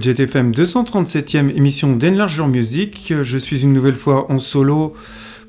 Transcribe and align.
JTFM 0.00 0.52
237e 0.52 1.54
émission 1.54 1.94
d'Enlarge 1.94 2.38
Your 2.38 2.48
Music. 2.48 3.12
Je 3.22 3.36
suis 3.36 3.62
une 3.62 3.72
nouvelle 3.72 3.94
fois 3.94 4.30
en 4.30 4.38
solo 4.38 4.94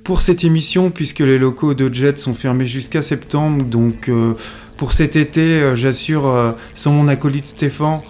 pour 0.04 0.22
cette 0.22 0.44
émission 0.44 0.90
puisque 0.90 1.20
les 1.20 1.38
locaux 1.38 1.74
de 1.74 1.94
Jet 1.94 2.20
sont 2.20 2.34
fermés 2.34 2.66
jusqu'à 2.66 3.02
septembre. 3.02 3.64
Donc 3.64 4.10
euh, 4.10 4.34
pour 4.78 4.92
cet 4.92 5.16
été, 5.16 5.62
euh, 5.62 5.76
j'assure 5.76 6.28
euh, 6.28 6.52
sans 6.76 6.92
mon 6.92 7.08
acolyte 7.08 7.48
Stéphane 7.48 8.02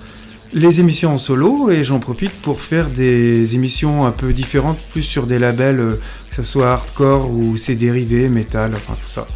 les 0.53 0.79
émissions 0.79 1.13
en 1.13 1.17
solo 1.17 1.69
et 1.69 1.83
j'en 1.83 1.99
profite 1.99 2.33
pour 2.41 2.59
faire 2.59 2.89
des 2.89 3.55
émissions 3.55 4.05
un 4.05 4.11
peu 4.11 4.33
différentes, 4.33 4.79
plus 4.89 5.03
sur 5.03 5.27
des 5.27 5.39
labels, 5.39 5.99
que 6.29 6.35
ce 6.35 6.43
soit 6.43 6.71
hardcore 6.71 7.31
ou 7.31 7.55
ses 7.55 7.75
dérivés, 7.75 8.27
metal, 8.27 8.73
enfin 8.75 8.97
tout 8.99 9.09
ça. 9.09 9.27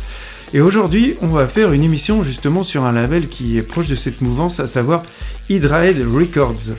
Et 0.53 0.59
aujourd'hui, 0.59 1.15
on 1.21 1.27
va 1.27 1.47
faire 1.47 1.71
une 1.71 1.83
émission 1.83 2.21
justement 2.23 2.63
sur 2.63 2.83
un 2.83 2.91
label 2.91 3.29
qui 3.29 3.57
est 3.57 3.63
proche 3.63 3.87
de 3.87 3.95
cette 3.95 4.21
mouvance, 4.21 4.59
à 4.59 4.67
savoir 4.67 5.03
Hydrahead 5.49 6.05
Records. 6.05 6.75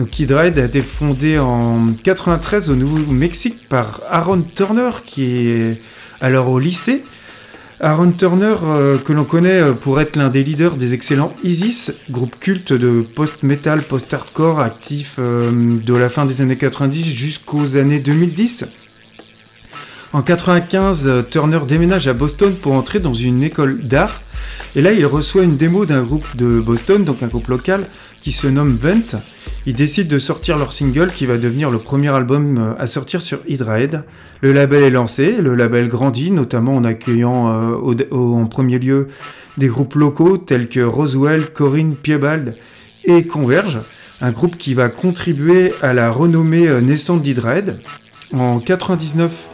Donc 0.00 0.18
Hydrahead 0.18 0.58
a 0.58 0.64
été 0.64 0.80
fondé 0.80 1.38
en 1.38 1.88
93 2.02 2.70
au 2.70 2.74
Nouveau-Mexique 2.74 3.68
par 3.68 4.00
Aaron 4.08 4.40
Turner, 4.40 4.92
qui 5.04 5.24
est 5.50 5.82
alors 6.22 6.48
au 6.48 6.58
lycée. 6.58 7.04
Aaron 7.80 8.12
Turner, 8.12 8.54
euh, 8.62 8.96
que 8.96 9.12
l'on 9.12 9.24
connaît 9.24 9.60
euh, 9.60 9.72
pour 9.74 10.00
être 10.00 10.16
l'un 10.16 10.30
des 10.30 10.42
leaders 10.42 10.76
des 10.76 10.94
excellents 10.94 11.34
Isis, 11.44 11.92
groupe 12.08 12.34
culte 12.40 12.72
de 12.72 13.02
post-metal, 13.14 13.82
post-hardcore 13.82 14.60
actif 14.60 15.16
euh, 15.18 15.78
de 15.78 15.94
la 15.94 16.08
fin 16.08 16.24
des 16.24 16.40
années 16.40 16.56
90 16.56 17.04
jusqu'aux 17.04 17.76
années 17.76 18.00
2010. 18.00 18.68
En 20.12 20.22
95, 20.22 21.06
euh, 21.06 21.22
Turner 21.22 21.60
déménage 21.68 22.08
à 22.08 22.14
Boston 22.14 22.56
pour 22.60 22.72
entrer 22.72 22.98
dans 22.98 23.14
une 23.14 23.44
école 23.44 23.80
d'art. 23.82 24.22
Et 24.74 24.82
là, 24.82 24.90
il 24.90 25.06
reçoit 25.06 25.44
une 25.44 25.56
démo 25.56 25.86
d'un 25.86 26.02
groupe 26.02 26.26
de 26.34 26.58
Boston, 26.58 27.04
donc 27.04 27.22
un 27.22 27.28
groupe 27.28 27.46
local, 27.46 27.86
qui 28.20 28.32
se 28.32 28.46
nomme 28.46 28.76
Vent. 28.76 29.20
Ils 29.66 29.74
décident 29.74 30.08
de 30.08 30.18
sortir 30.18 30.58
leur 30.58 30.72
single 30.72 31.12
qui 31.12 31.26
va 31.26 31.38
devenir 31.38 31.70
le 31.70 31.78
premier 31.78 32.08
album 32.08 32.58
euh, 32.58 32.74
à 32.78 32.86
sortir 32.86 33.22
sur 33.22 33.40
Hydrahead. 33.46 34.04
Le 34.40 34.52
label 34.52 34.82
est 34.82 34.90
lancé, 34.90 35.32
le 35.32 35.54
label 35.54 35.88
grandit, 35.88 36.30
notamment 36.30 36.74
en 36.76 36.84
accueillant 36.84 37.74
euh, 37.74 38.04
en 38.10 38.46
premier 38.46 38.78
lieu 38.78 39.08
des 39.58 39.68
groupes 39.68 39.94
locaux 39.94 40.38
tels 40.38 40.68
que 40.68 40.80
Roswell, 40.80 41.52
Corinne, 41.52 41.94
Piebald 41.96 42.56
et 43.04 43.26
Converge, 43.26 43.80
un 44.20 44.30
groupe 44.30 44.56
qui 44.56 44.74
va 44.74 44.88
contribuer 44.88 45.72
à 45.82 45.92
la 45.92 46.10
renommée 46.10 46.68
naissante 46.80 47.22
d'Hydrahead. 47.22 47.80
En 48.32 48.60
99, 48.60 49.48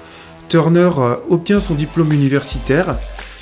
Turner 0.48 0.90
euh, 0.98 1.16
obtient 1.30 1.60
son 1.60 1.74
diplôme 1.74 2.12
universitaire. 2.12 2.98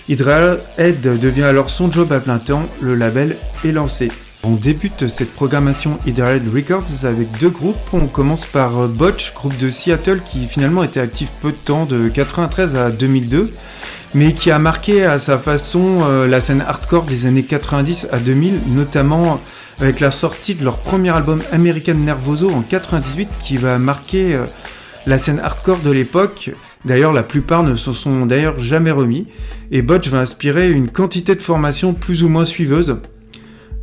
Hydrahead 0.08 1.00
devient 1.00 1.42
alors 1.42 1.70
son 1.70 1.90
job 1.90 2.12
à 2.12 2.20
plein 2.20 2.38
temps, 2.38 2.66
le 2.80 2.94
label 2.94 3.36
est 3.64 3.72
lancé. 3.72 4.10
On 4.46 4.56
débute 4.56 5.08
cette 5.08 5.32
programmation 5.32 5.98
Hydrahead 6.06 6.46
Records 6.52 7.04
avec 7.04 7.38
deux 7.38 7.48
groupes. 7.48 7.76
On 7.94 8.06
commence 8.06 8.44
par 8.44 8.78
euh, 8.78 8.88
Botch, 8.88 9.32
groupe 9.32 9.56
de 9.56 9.70
Seattle 9.70 10.20
qui 10.22 10.46
finalement 10.46 10.82
était 10.82 11.00
actif 11.00 11.32
peu 11.40 11.50
de 11.50 11.56
temps, 11.56 11.86
de 11.86 12.08
93 12.08 12.76
à 12.76 12.90
2002, 12.90 13.50
mais 14.12 14.34
qui 14.34 14.50
a 14.50 14.58
marqué 14.58 15.04
à 15.04 15.18
sa 15.18 15.38
façon 15.38 16.02
euh, 16.02 16.26
la 16.26 16.42
scène 16.42 16.60
hardcore 16.60 17.04
des 17.04 17.24
années 17.24 17.44
90 17.44 18.08
à 18.12 18.18
2000, 18.18 18.60
notamment 18.66 19.40
avec 19.80 20.00
la 20.00 20.10
sortie 20.10 20.54
de 20.54 20.62
leur 20.62 20.78
premier 20.78 21.10
album 21.10 21.42
American 21.50 21.94
Nervoso 21.94 22.50
en 22.50 22.60
98 22.60 23.30
qui 23.38 23.56
va 23.56 23.78
marquer 23.78 24.38
la 25.06 25.18
scène 25.18 25.40
hardcore 25.40 25.80
de 25.80 25.90
l'époque 25.90 26.50
D'ailleurs, 26.84 27.14
la 27.14 27.22
plupart 27.22 27.62
ne 27.62 27.76
se 27.76 27.92
sont 27.92 28.26
d'ailleurs 28.26 28.58
jamais 28.58 28.90
remis, 28.90 29.26
et 29.70 29.80
Botch 29.80 30.08
va 30.08 30.18
inspirer 30.18 30.70
une 30.70 30.90
quantité 30.90 31.34
de 31.34 31.40
formations 31.40 31.94
plus 31.94 32.22
ou 32.22 32.28
moins 32.28 32.44
suiveuses. 32.44 32.98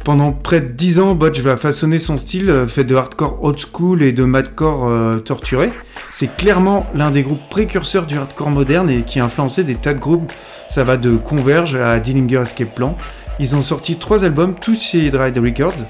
Pendant 0.04 0.32
près 0.32 0.62
de 0.62 0.68
10 0.68 1.00
ans, 1.00 1.14
Botch 1.14 1.40
va 1.42 1.58
façonner 1.58 2.00
son 2.00 2.18
style, 2.18 2.50
euh, 2.50 2.68
fait 2.68 2.84
de 2.84 2.96
hardcore 2.96 3.44
old 3.44 3.60
school 3.60 4.02
et 4.02 4.12
de 4.12 4.24
madcore 4.24 4.88
euh, 4.88 5.20
torturé. 5.20 5.72
C'est 6.12 6.36
clairement 6.36 6.88
l'un 6.96 7.12
des 7.12 7.22
groupes 7.22 7.48
précurseurs 7.52 8.08
du 8.08 8.18
hardcore 8.18 8.50
moderne 8.50 8.90
et 8.90 9.04
qui 9.04 9.20
a 9.20 9.26
influencé 9.26 9.64
des 9.64 9.76
tas 9.76 9.94
de 9.94 10.00
groupes. 10.00 10.32
Ça 10.70 10.84
va 10.84 10.98
de 10.98 11.18
Converge 11.18 11.76
à 11.76 12.00
Dillinger 12.00 12.42
Escape 12.42 12.74
Plan. 12.74 12.98
Ils 13.40 13.56
ont 13.56 13.62
sorti 13.62 13.98
trois 13.98 14.24
albums, 14.24 14.56
tous 14.60 14.82
chez 14.82 15.12
Dry 15.12 15.32
Records. 15.38 15.86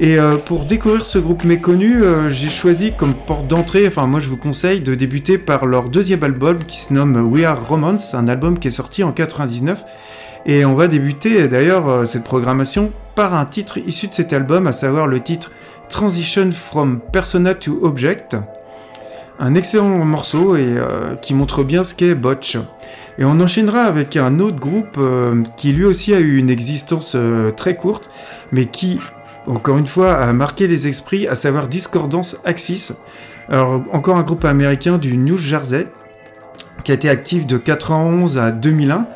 Et 0.00 0.18
euh, 0.18 0.36
pour 0.36 0.64
découvrir 0.64 1.06
ce 1.06 1.18
groupe 1.18 1.44
méconnu, 1.44 2.02
j'ai 2.30 2.50
choisi 2.50 2.92
comme 2.96 3.14
porte 3.14 3.46
d'entrée, 3.46 3.86
enfin 3.86 4.08
moi 4.08 4.18
je 4.18 4.28
vous 4.28 4.36
conseille 4.36 4.80
de 4.80 4.96
débuter 4.96 5.38
par 5.38 5.66
leur 5.66 5.88
deuxième 5.88 6.24
album 6.24 6.58
qui 6.58 6.78
se 6.78 6.92
nomme 6.92 7.16
We 7.30 7.44
Are 7.44 7.68
Romance, 7.68 8.14
un 8.14 8.26
album 8.26 8.58
qui 8.58 8.68
est 8.68 8.72
sorti 8.72 9.04
en 9.04 9.12
99. 9.12 9.84
Et 10.46 10.64
on 10.64 10.74
va 10.74 10.88
débuter 10.88 11.48
d'ailleurs 11.48 11.88
euh, 11.88 12.04
cette 12.04 12.24
programmation 12.24 12.92
par 13.14 13.34
un 13.34 13.44
titre 13.46 13.78
issu 13.78 14.08
de 14.08 14.14
cet 14.14 14.32
album, 14.32 14.66
à 14.66 14.72
savoir 14.72 15.06
le 15.06 15.20
titre 15.20 15.50
Transition 15.88 16.50
from 16.52 17.00
Persona 17.12 17.54
to 17.54 17.78
Object. 17.82 18.36
Un 19.38 19.54
excellent 19.54 20.04
morceau 20.04 20.54
et 20.54 20.76
qui 21.20 21.34
montre 21.34 21.64
bien 21.64 21.82
ce 21.82 21.94
qu'est 21.94 22.14
Botch. 22.14 22.56
Et 23.18 23.24
on 23.24 23.40
enchaînera 23.40 23.82
avec 23.82 24.16
un 24.16 24.38
autre 24.38 24.58
groupe 24.58 24.98
qui 25.56 25.72
lui 25.72 25.84
aussi 25.84 26.14
a 26.14 26.20
eu 26.20 26.36
une 26.36 26.50
existence 26.50 27.16
très 27.56 27.74
courte, 27.74 28.10
mais 28.52 28.66
qui 28.66 29.00
encore 29.46 29.76
une 29.76 29.86
fois, 29.86 30.14
a 30.14 30.32
marqué 30.32 30.66
les 30.66 30.88
esprits, 30.88 31.28
à 31.28 31.34
savoir 31.34 31.68
Discordance 31.68 32.36
Axis. 32.44 32.92
Alors, 33.48 33.82
encore 33.92 34.16
un 34.16 34.22
groupe 34.22 34.44
américain 34.44 34.96
du 34.96 35.18
New 35.18 35.36
Jersey, 35.36 35.86
qui 36.82 36.92
a 36.92 36.94
été 36.94 37.10
actif 37.10 37.46
de 37.46 37.58
91 37.58 38.38
à 38.38 38.50
2001. 38.50 39.06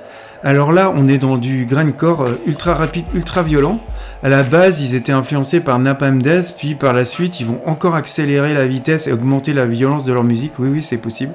Alors 0.44 0.70
là, 0.70 0.92
on 0.94 1.08
est 1.08 1.18
dans 1.18 1.36
du 1.36 1.66
grindcore 1.66 2.22
euh, 2.22 2.40
ultra 2.46 2.74
rapide, 2.74 3.04
ultra 3.12 3.42
violent. 3.42 3.80
À 4.22 4.28
la 4.28 4.44
base, 4.44 4.80
ils 4.80 4.94
étaient 4.94 5.12
influencés 5.12 5.58
par 5.58 5.80
Napalm 5.80 6.22
Death, 6.22 6.54
puis 6.56 6.76
par 6.76 6.92
la 6.92 7.04
suite, 7.04 7.40
ils 7.40 7.46
vont 7.46 7.60
encore 7.66 7.96
accélérer 7.96 8.54
la 8.54 8.66
vitesse 8.68 9.08
et 9.08 9.12
augmenter 9.12 9.52
la 9.52 9.66
violence 9.66 10.04
de 10.04 10.12
leur 10.12 10.22
musique. 10.22 10.52
Oui, 10.60 10.68
oui, 10.70 10.80
c'est 10.80 10.98
possible. 10.98 11.32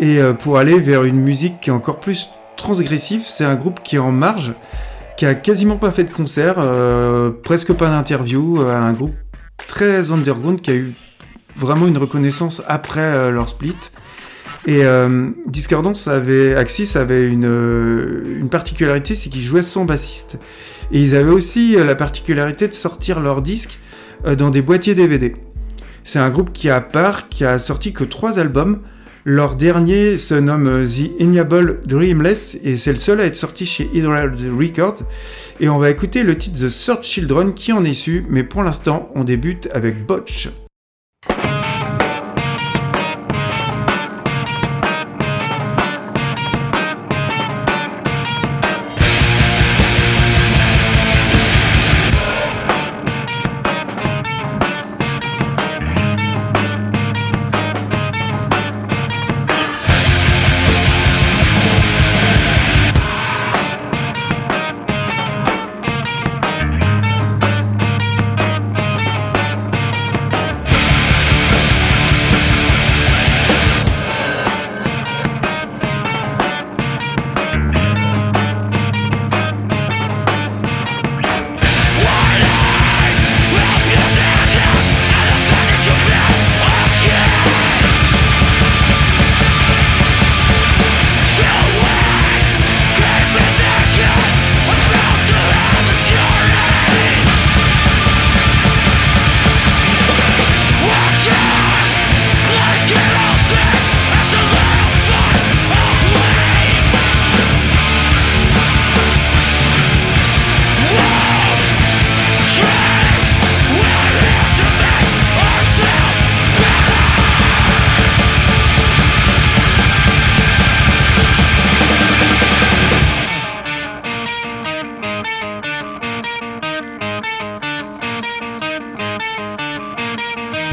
Et 0.00 0.18
euh, 0.18 0.32
pour 0.32 0.56
aller 0.56 0.80
vers 0.80 1.04
une 1.04 1.20
musique 1.20 1.60
qui 1.60 1.68
est 1.68 1.72
encore 1.72 2.00
plus 2.00 2.30
transgressive, 2.56 3.24
c'est 3.26 3.44
un 3.44 3.56
groupe 3.56 3.80
qui 3.82 3.96
est 3.96 4.00
en 4.00 4.12
marge, 4.12 4.54
qui 5.18 5.26
a 5.26 5.34
quasiment 5.34 5.76
pas 5.76 5.90
fait 5.90 6.04
de 6.04 6.12
concert, 6.12 6.54
euh, 6.58 7.30
presque 7.30 7.74
pas 7.74 7.90
d'interview, 7.90 8.60
un 8.62 8.92
groupe 8.94 9.14
très 9.68 10.12
underground 10.12 10.62
qui 10.62 10.70
a 10.70 10.74
eu 10.74 10.94
vraiment 11.56 11.86
une 11.86 11.98
reconnaissance 11.98 12.62
après 12.68 13.30
leur 13.30 13.48
split. 13.48 13.76
Et 14.66 14.82
Discordance 15.46 16.08
avait, 16.08 16.54
Axis 16.54 16.96
avait 16.96 17.28
une, 17.28 17.44
une 18.40 18.48
particularité, 18.48 19.14
c'est 19.14 19.28
qu'ils 19.28 19.42
jouaient 19.42 19.62
sans 19.62 19.84
bassiste. 19.84 20.38
Et 20.90 21.02
ils 21.02 21.14
avaient 21.14 21.32
aussi 21.32 21.76
la 21.76 21.94
particularité 21.94 22.66
de 22.66 22.72
sortir 22.72 23.20
leurs 23.20 23.42
disques 23.42 23.78
dans 24.38 24.48
des 24.48 24.62
boîtiers 24.62 24.94
DVD. 24.94 25.34
C'est 26.02 26.18
un 26.18 26.30
groupe 26.30 26.52
qui 26.52 26.68
a 26.68 26.80
part, 26.80 27.28
qui 27.28 27.44
a 27.44 27.58
sorti 27.58 27.92
que 27.92 28.04
trois 28.04 28.38
albums, 28.38 28.80
leur 29.24 29.56
dernier 29.56 30.18
se 30.18 30.34
nomme 30.34 30.66
euh, 30.66 30.86
The 30.86 31.22
Enable 31.22 31.80
Dreamless 31.86 32.58
et 32.62 32.76
c'est 32.76 32.92
le 32.92 32.98
seul 32.98 33.20
à 33.20 33.24
être 33.24 33.36
sorti 33.36 33.64
chez 33.64 33.88
Hydra 33.94 34.20
Records. 34.20 34.98
Et 35.60 35.70
on 35.70 35.78
va 35.78 35.88
écouter 35.88 36.24
le 36.24 36.36
titre 36.36 36.60
The 36.60 36.68
Search 36.68 37.04
Children 37.06 37.54
qui 37.54 37.72
en 37.72 37.86
est 37.86 37.90
issu, 37.90 38.26
mais 38.28 38.44
pour 38.44 38.62
l'instant 38.62 39.08
on 39.14 39.24
débute 39.24 39.70
avec 39.72 40.04
Botch. 40.04 40.50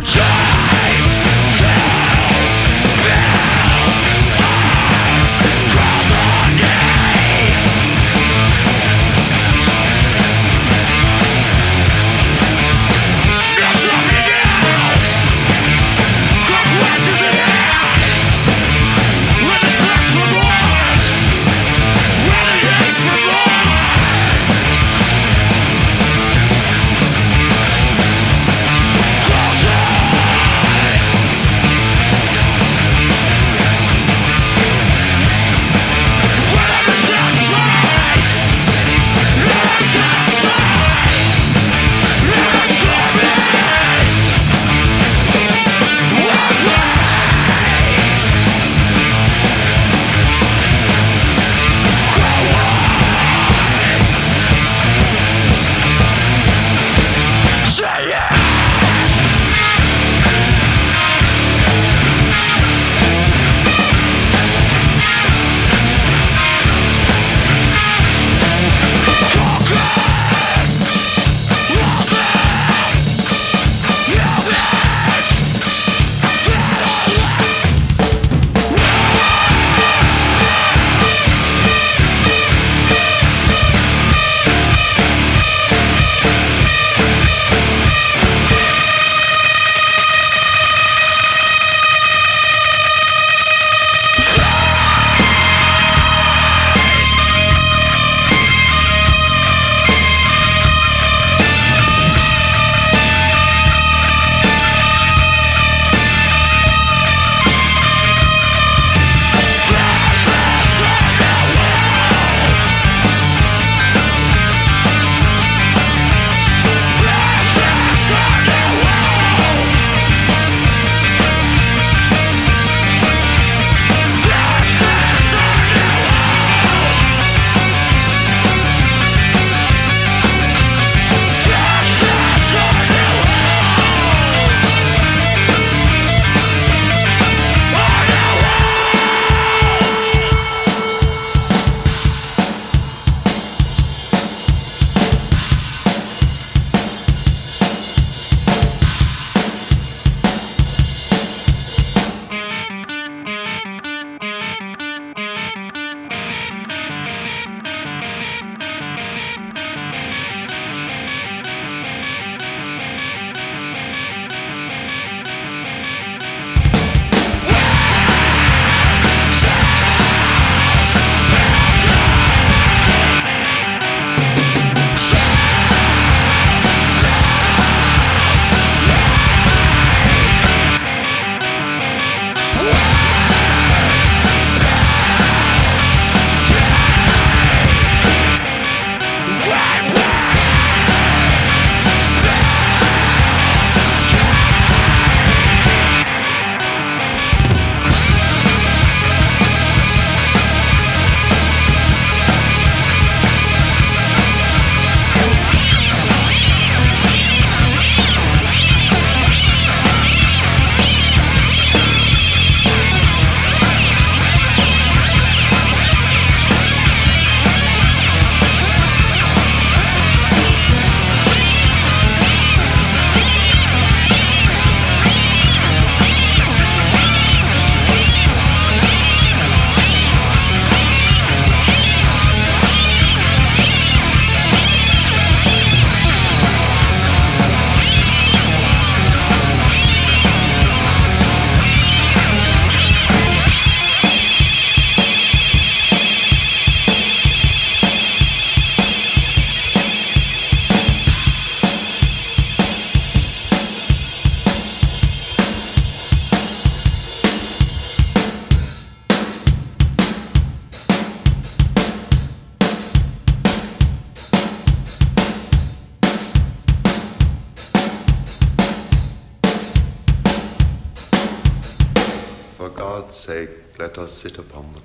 Shut 0.03 0.31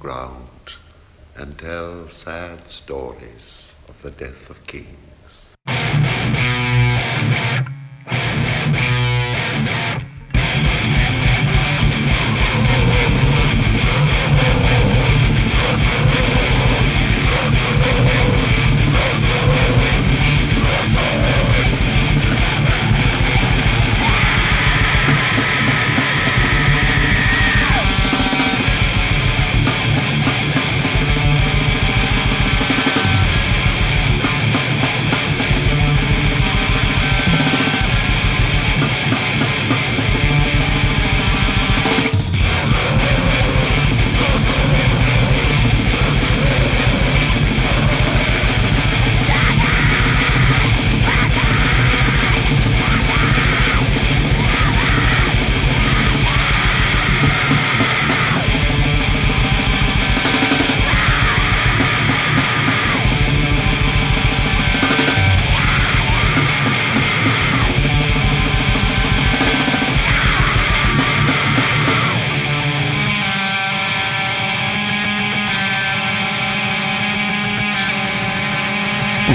ground 0.06 0.76
and 1.34 1.58
tell 1.58 2.06
sad 2.06 2.68
stories 2.68 3.74
of 3.88 4.00
the 4.02 4.10
death 4.12 4.48
of 4.50 4.64
kings. 4.64 5.15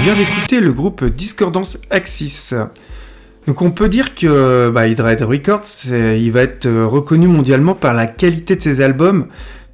Vient 0.00 0.14
d'écouter 0.16 0.60
le 0.60 0.72
groupe 0.72 1.04
Discordance 1.04 1.78
Axis. 1.90 2.54
Donc 3.46 3.62
on 3.62 3.70
peut 3.70 3.88
dire 3.88 4.14
que 4.14 4.70
bah, 4.70 4.86
Hydrahead 4.88 5.22
Records, 5.22 5.86
il 5.90 6.30
va 6.32 6.42
être 6.42 6.68
reconnu 6.68 7.26
mondialement 7.26 7.74
par 7.74 7.94
la 7.94 8.06
qualité 8.06 8.56
de 8.56 8.62
ses 8.62 8.80
albums, 8.80 9.26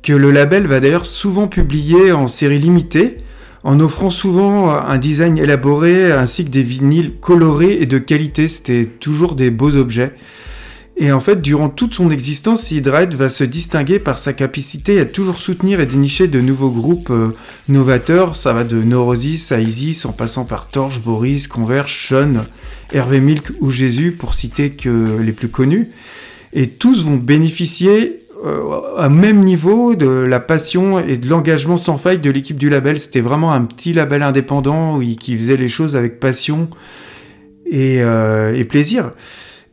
que 0.02 0.12
le 0.12 0.30
label 0.30 0.66
va 0.66 0.80
d'ailleurs 0.80 1.06
souvent 1.06 1.46
publier 1.46 2.12
en 2.12 2.26
série 2.26 2.58
limitée, 2.58 3.18
en 3.64 3.80
offrant 3.80 4.10
souvent 4.10 4.70
un 4.70 4.98
design 4.98 5.38
élaboré 5.38 6.12
ainsi 6.12 6.44
que 6.44 6.50
des 6.50 6.62
vinyles 6.62 7.16
colorés 7.20 7.78
et 7.80 7.86
de 7.86 7.98
qualité. 7.98 8.48
C'était 8.48 8.86
toujours 8.86 9.34
des 9.34 9.50
beaux 9.50 9.74
objets. 9.76 10.14
Et 11.00 11.12
en 11.12 11.20
fait, 11.20 11.40
durant 11.40 11.68
toute 11.68 11.94
son 11.94 12.10
existence, 12.10 12.72
Hydrahead 12.72 13.14
va 13.14 13.28
se 13.28 13.44
distinguer 13.44 14.00
par 14.00 14.18
sa 14.18 14.32
capacité 14.32 14.98
à 14.98 15.04
toujours 15.04 15.38
soutenir 15.38 15.78
et 15.78 15.86
dénicher 15.86 16.26
de 16.26 16.40
nouveaux 16.40 16.72
groupes 16.72 17.10
euh, 17.10 17.34
novateurs. 17.68 18.34
Ça 18.34 18.52
va 18.52 18.64
de 18.64 18.82
Neurosis 18.82 19.52
à 19.52 19.60
Isis, 19.60 20.04
en 20.06 20.12
passant 20.12 20.44
par 20.44 20.70
Torch, 20.70 21.00
Boris, 21.00 21.46
Converge, 21.46 22.08
Sean, 22.08 22.46
Hervé 22.92 23.20
Milk 23.20 23.52
ou 23.60 23.70
Jésus, 23.70 24.10
pour 24.10 24.34
citer 24.34 24.70
que 24.70 25.20
les 25.20 25.32
plus 25.32 25.48
connus. 25.48 25.90
Et 26.52 26.66
tous 26.66 27.04
vont 27.04 27.16
bénéficier 27.16 28.24
euh, 28.44 28.96
à 28.96 29.08
même 29.08 29.38
niveau 29.38 29.94
de 29.94 30.08
la 30.08 30.40
passion 30.40 30.98
et 30.98 31.16
de 31.16 31.28
l'engagement 31.28 31.76
sans 31.76 31.96
faille 31.96 32.18
de 32.18 32.30
l'équipe 32.30 32.58
du 32.58 32.70
label. 32.70 32.98
C'était 32.98 33.20
vraiment 33.20 33.52
un 33.52 33.62
petit 33.62 33.92
label 33.92 34.22
indépendant 34.22 34.98
qui 34.98 35.38
faisait 35.38 35.56
les 35.56 35.68
choses 35.68 35.94
avec 35.94 36.18
passion 36.18 36.70
et, 37.66 38.02
euh, 38.02 38.52
et 38.52 38.64
plaisir. 38.64 39.12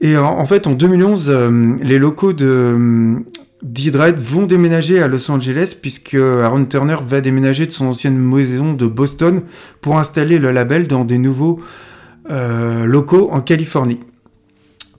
Et 0.02 0.18
en, 0.18 0.46
fait, 0.46 0.68
en 0.68 0.74
2011, 0.74 1.30
euh, 1.30 1.76
les 1.82 1.98
locaux 2.00 2.34
de 2.34 2.46
euh, 2.46 4.12
vont 4.18 4.46
déménager 4.46 5.02
à 5.02 5.08
Los 5.08 5.32
Angeles 5.32 5.76
puisque 5.82 6.16
Aaron 6.16 6.66
Turner 6.66 6.98
va 7.08 7.22
déménager 7.22 7.66
de 7.66 7.72
son 7.72 7.88
ancienne 7.88 8.18
maison 8.18 8.74
de 8.74 8.88
Boston 8.88 9.42
pour 9.82 9.98
installer 9.98 10.38
le 10.38 10.52
label 10.52 10.88
dans 10.88 11.06
des 11.06 11.18
nouveaux 11.18 11.60
euh, 12.30 12.86
locaux 12.86 13.30
en 13.32 13.42
Californie. 13.42 14.00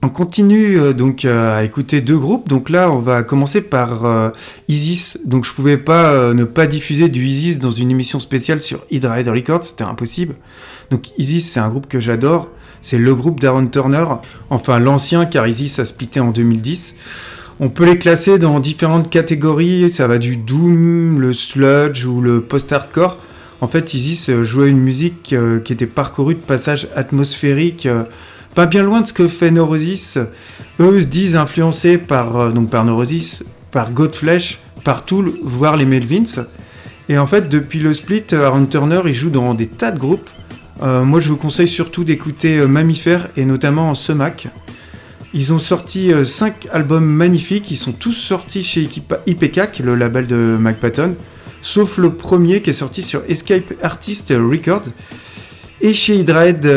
On 0.03 0.09
continue 0.09 0.93
donc 0.93 1.25
à 1.25 1.63
écouter 1.63 2.01
deux 2.01 2.17
groupes. 2.17 2.47
Donc 2.47 2.69
là, 2.69 2.91
on 2.91 2.99
va 2.99 3.23
commencer 3.23 3.61
par 3.61 4.31
Isis. 4.67 5.17
Donc 5.25 5.43
je 5.43 5.51
pouvais 5.51 5.79
pas 5.79 6.35
ne 6.35 6.43
pas 6.43 6.67
diffuser 6.67 7.09
du 7.09 7.25
Isis 7.25 7.57
dans 7.57 7.71
une 7.71 7.89
émission 7.89 8.19
spéciale 8.19 8.61
sur 8.61 8.85
Hydrate 8.91 9.27
Records, 9.27 9.63
c'était 9.63 9.83
impossible. 9.83 10.35
Donc 10.91 11.17
Isis, 11.17 11.51
c'est 11.51 11.59
un 11.59 11.69
groupe 11.69 11.87
que 11.87 11.99
j'adore. 11.99 12.51
C'est 12.81 12.97
le 12.97 13.15
groupe 13.15 13.39
d'Aaron 13.39 13.67
Turner, 13.67 14.05
enfin 14.49 14.79
l'ancien 14.79 15.25
car 15.25 15.47
Isis 15.47 15.79
a 15.79 15.85
splitté 15.85 16.19
en 16.19 16.31
2010. 16.31 16.95
On 17.59 17.69
peut 17.69 17.85
les 17.85 17.97
classer 17.97 18.37
dans 18.37 18.59
différentes 18.59 19.09
catégories, 19.09 19.91
ça 19.91 20.07
va 20.07 20.19
du 20.19 20.37
doom, 20.37 21.19
le 21.19 21.33
sludge 21.33 22.05
ou 22.05 22.21
le 22.21 22.41
post-hardcore. 22.41 23.17
En 23.61 23.67
fait, 23.67 23.95
Isis 23.95 24.29
jouait 24.43 24.69
une 24.69 24.79
musique 24.79 25.33
euh, 25.33 25.59
qui 25.59 25.73
était 25.73 25.87
parcourue 25.87 26.35
de 26.35 26.39
passages 26.39 26.87
atmosphériques, 26.95 27.87
euh, 27.87 28.03
pas 28.53 28.67
bien 28.67 28.83
loin 28.83 29.01
de 29.01 29.07
ce 29.07 29.13
que 29.13 29.27
fait 29.27 29.49
Neurosis. 29.49 30.19
Eux 30.79 31.01
se 31.01 31.05
disent 31.05 31.35
influencés 31.35 31.97
par, 31.97 32.37
euh, 32.37 32.51
donc 32.51 32.69
par 32.69 32.85
Neurosis, 32.85 33.43
par 33.71 33.91
Godflesh, 33.91 34.59
par 34.83 35.05
Tool, 35.05 35.33
voire 35.41 35.75
les 35.75 35.85
Melvins. 35.85 36.45
Et 37.09 37.17
en 37.17 37.25
fait, 37.25 37.49
depuis 37.49 37.79
le 37.79 37.95
split, 37.95 38.25
Aaron 38.33 38.65
Turner, 38.65 39.01
il 39.05 39.13
joue 39.15 39.31
dans 39.31 39.55
des 39.55 39.67
tas 39.67 39.91
de 39.91 39.97
groupes. 39.97 40.29
Euh, 40.81 41.03
moi, 41.03 41.19
je 41.19 41.29
vous 41.29 41.37
conseille 41.37 41.67
surtout 41.67 42.03
d'écouter 42.03 42.59
euh, 42.59 42.67
Mammifère 42.67 43.29
et 43.35 43.45
notamment 43.45 43.93
Semac. 43.95 44.47
Ils 45.33 45.53
ont 45.53 45.59
sorti 45.59 46.11
5 46.23 46.65
euh, 46.65 46.69
albums 46.71 47.05
magnifiques, 47.05 47.69
ils 47.71 47.77
sont 47.77 47.91
tous 47.91 48.13
sortis 48.13 48.63
chez 48.63 48.87
IPCAC, 49.27 49.79
le 49.79 49.95
label 49.95 50.27
de 50.27 50.57
Mike 50.59 50.79
Patton, 50.79 51.15
sauf 51.61 51.97
le 51.97 52.13
premier 52.13 52.61
qui 52.61 52.69
est 52.69 52.73
sorti 52.73 53.01
sur 53.01 53.21
Escape 53.27 53.73
Artist 53.81 54.29
Records. 54.29 54.85
Et 55.79 55.93
chez 55.93 56.15
Hydrahead 56.15 56.67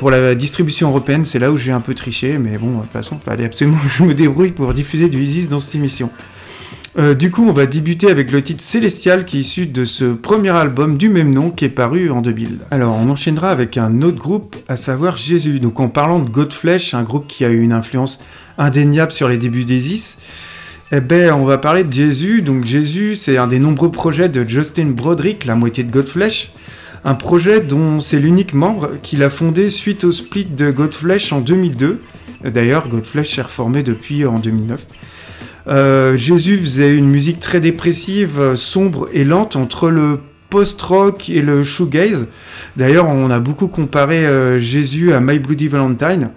pour 0.00 0.10
la 0.10 0.34
distribution 0.34 0.88
européenne, 0.88 1.24
c'est 1.24 1.38
là 1.38 1.52
où 1.52 1.58
j'ai 1.58 1.70
un 1.70 1.80
peu 1.80 1.94
triché, 1.94 2.36
mais 2.36 2.58
bon, 2.58 2.78
de 2.78 2.82
toute 2.82 2.90
façon, 2.90 3.16
fallait 3.24 3.44
absolument 3.44 3.78
que 3.78 3.88
je 3.88 4.02
me 4.02 4.12
débrouille 4.12 4.50
pour 4.50 4.74
diffuser 4.74 5.08
du 5.08 5.22
Isis 5.22 5.46
dans 5.46 5.60
cette 5.60 5.76
émission. 5.76 6.10
Euh, 6.98 7.14
du 7.14 7.30
coup, 7.30 7.46
on 7.48 7.52
va 7.52 7.66
débuter 7.66 8.10
avec 8.10 8.32
le 8.32 8.42
titre 8.42 8.62
Célestial 8.62 9.24
qui 9.24 9.38
est 9.38 9.40
issu 9.40 9.66
de 9.66 9.84
ce 9.84 10.06
premier 10.06 10.50
album 10.50 10.96
du 10.96 11.08
même 11.08 11.32
nom 11.32 11.50
qui 11.50 11.64
est 11.64 11.68
paru 11.68 12.10
en 12.10 12.20
2000. 12.20 12.58
Alors, 12.72 12.96
on 12.96 13.08
enchaînera 13.08 13.50
avec 13.50 13.76
un 13.76 14.02
autre 14.02 14.18
groupe, 14.18 14.56
à 14.66 14.74
savoir 14.74 15.16
Jésus. 15.16 15.60
Donc, 15.60 15.78
en 15.78 15.88
parlant 15.88 16.18
de 16.18 16.28
Godflesh, 16.28 16.94
un 16.94 17.04
groupe 17.04 17.28
qui 17.28 17.44
a 17.44 17.48
eu 17.48 17.60
une 17.60 17.72
influence 17.72 18.18
indéniable 18.58 19.12
sur 19.12 19.28
les 19.28 19.38
débuts 19.38 19.64
d'Isis, 19.64 20.18
eh 20.90 21.00
ben, 21.00 21.32
on 21.32 21.44
va 21.44 21.58
parler 21.58 21.84
de 21.84 21.92
Jésus. 21.92 22.42
Donc, 22.42 22.64
Jésus, 22.64 23.14
c'est 23.14 23.36
un 23.36 23.46
des 23.46 23.60
nombreux 23.60 23.92
projets 23.92 24.28
de 24.28 24.44
Justin 24.44 24.86
Broderick, 24.86 25.44
la 25.44 25.54
moitié 25.54 25.84
de 25.84 25.92
Godflesh. 25.92 26.50
Un 27.04 27.14
projet 27.14 27.60
dont 27.60 28.00
c'est 28.00 28.18
l'unique 28.18 28.52
membre 28.52 28.90
qu'il 29.00 29.22
a 29.22 29.30
fondé 29.30 29.70
suite 29.70 30.02
au 30.02 30.10
split 30.10 30.44
de 30.44 30.72
Godflesh 30.72 31.32
en 31.32 31.40
2002. 31.40 32.00
D'ailleurs, 32.44 32.88
Godflesh 32.88 33.36
s'est 33.36 33.42
reformé 33.42 33.84
depuis 33.84 34.26
en 34.26 34.40
2009. 34.40 34.84
Euh, 35.70 36.16
Jésus 36.16 36.58
faisait 36.58 36.94
une 36.94 37.08
musique 37.08 37.38
très 37.38 37.60
dépressive, 37.60 38.40
euh, 38.40 38.56
sombre 38.56 39.08
et 39.12 39.24
lente 39.24 39.54
entre 39.54 39.88
le 39.88 40.18
post-rock 40.48 41.28
et 41.28 41.42
le 41.42 41.62
shoegaze. 41.62 42.26
D'ailleurs, 42.76 43.06
on 43.06 43.30
a 43.30 43.38
beaucoup 43.38 43.68
comparé 43.68 44.26
euh, 44.26 44.58
Jésus 44.58 45.12
à 45.12 45.20
My 45.20 45.38
Bloody 45.38 45.68
Valentine. 45.68 46.30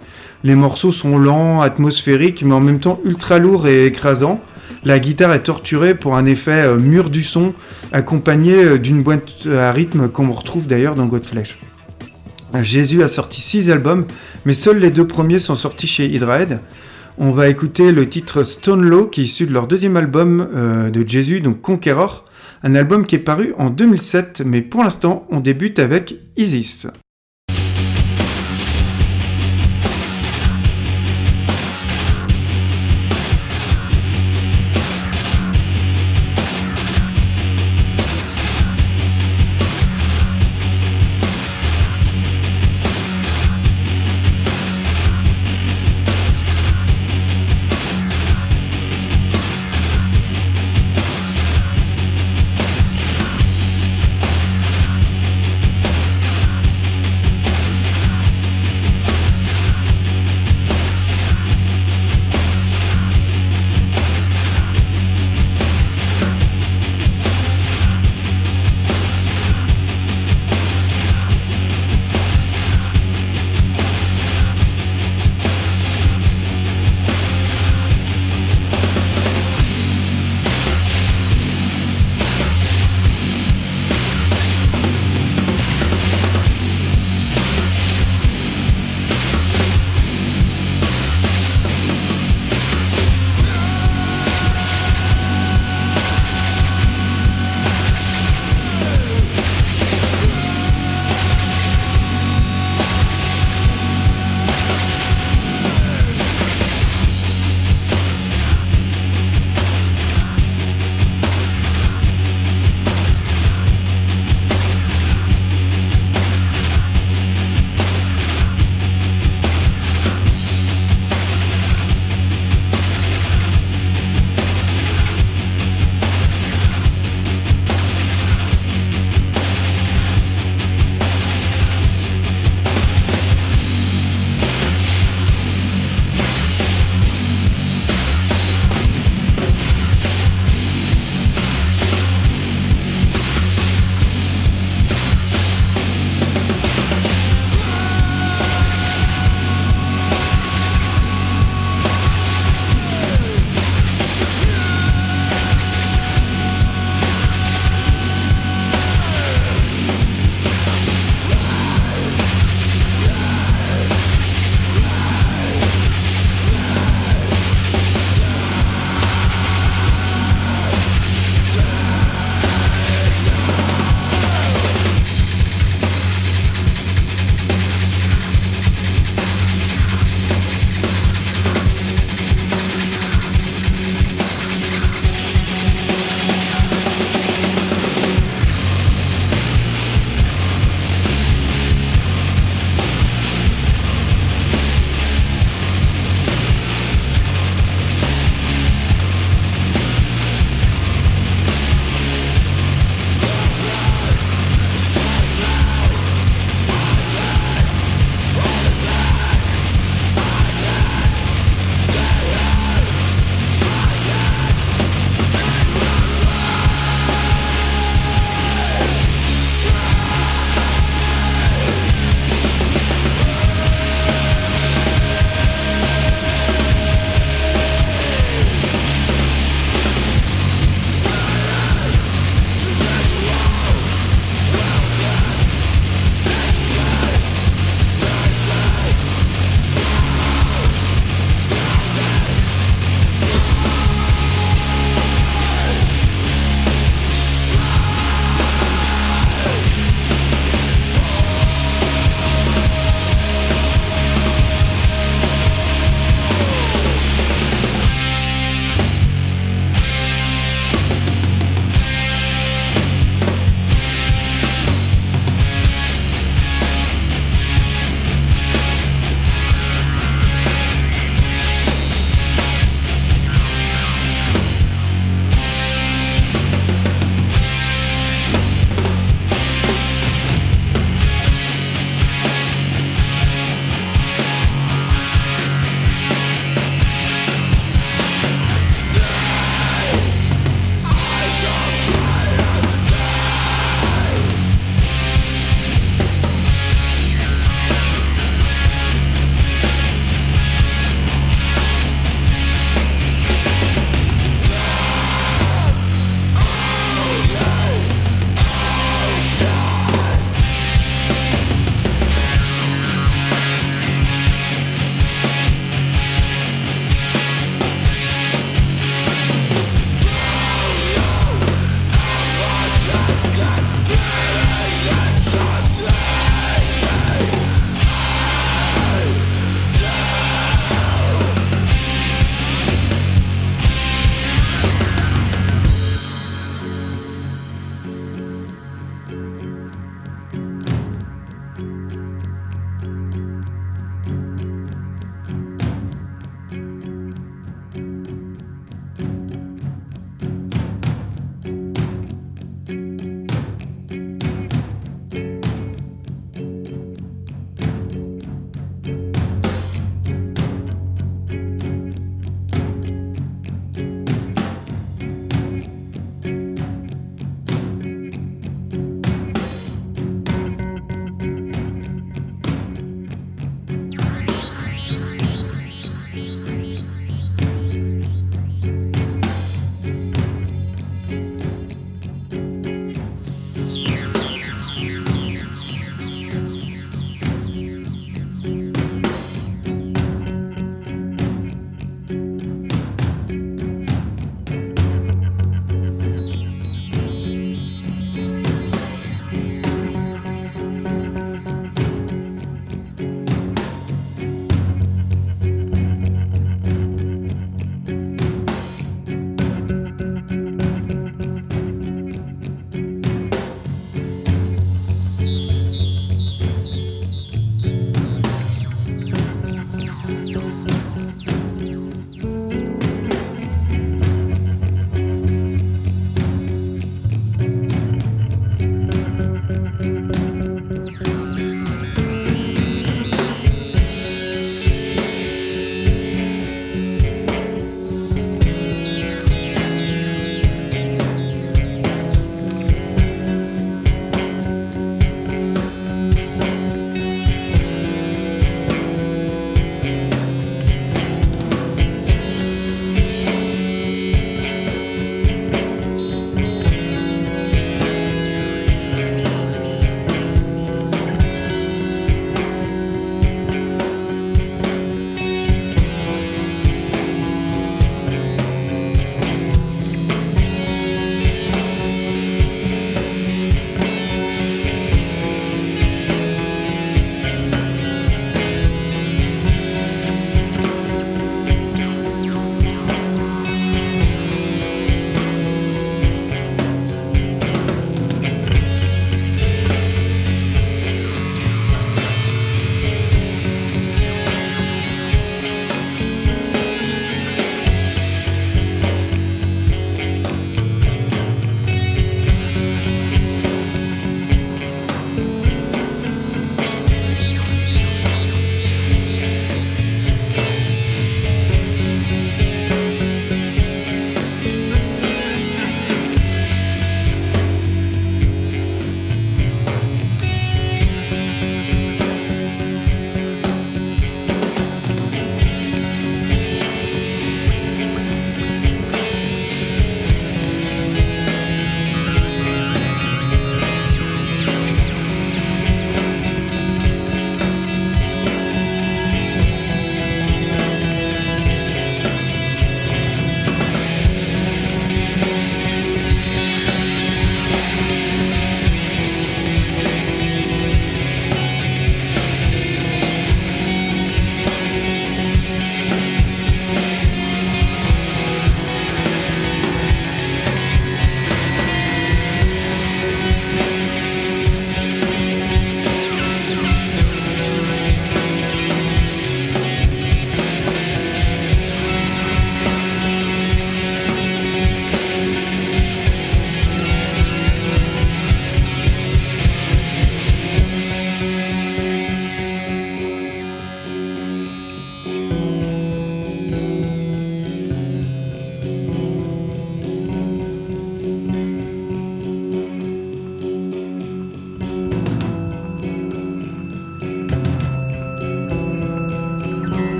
Les 0.44 0.54
morceaux 0.54 0.92
sont 0.92 1.18
lents, 1.18 1.62
atmosphériques, 1.62 2.42
mais 2.44 2.54
en 2.54 2.60
même 2.60 2.78
temps 2.78 3.00
ultra 3.04 3.38
lourds 3.38 3.66
et 3.66 3.86
écrasants. 3.86 4.40
La 4.84 5.00
guitare 5.00 5.32
est 5.32 5.42
torturée 5.42 5.94
pour 5.94 6.14
un 6.14 6.26
effet 6.26 6.76
mur 6.76 7.08
du 7.08 7.24
son, 7.24 7.54
accompagné 7.90 8.78
d'une 8.78 9.02
boîte 9.02 9.46
à 9.50 9.72
rythme 9.72 10.08
qu'on 10.08 10.30
retrouve 10.30 10.66
d'ailleurs 10.66 10.94
dans 10.94 11.06
Godflesh. 11.06 11.58
Jésus 12.60 13.02
a 13.02 13.08
sorti 13.08 13.40
6 13.40 13.70
albums, 13.70 14.06
mais 14.44 14.52
seuls 14.52 14.78
les 14.78 14.90
deux 14.90 15.06
premiers 15.06 15.38
sont 15.38 15.56
sortis 15.56 15.86
chez 15.86 16.04
Hydrahead. 16.04 16.60
On 17.16 17.30
va 17.30 17.48
écouter 17.48 17.92
le 17.92 18.08
titre 18.08 18.42
Stone 18.42 18.82
Low 18.84 19.06
qui 19.06 19.20
est 19.20 19.24
issu 19.24 19.46
de 19.46 19.52
leur 19.52 19.68
deuxième 19.68 19.96
album 19.96 20.48
euh, 20.52 20.90
de 20.90 21.06
Jésus, 21.06 21.40
donc 21.40 21.60
Conqueror, 21.60 22.24
un 22.64 22.74
album 22.74 23.06
qui 23.06 23.14
est 23.14 23.20
paru 23.20 23.54
en 23.56 23.70
2007, 23.70 24.42
mais 24.44 24.62
pour 24.62 24.82
l'instant 24.82 25.24
on 25.30 25.38
débute 25.38 25.78
avec 25.78 26.16
Isis. 26.36 26.88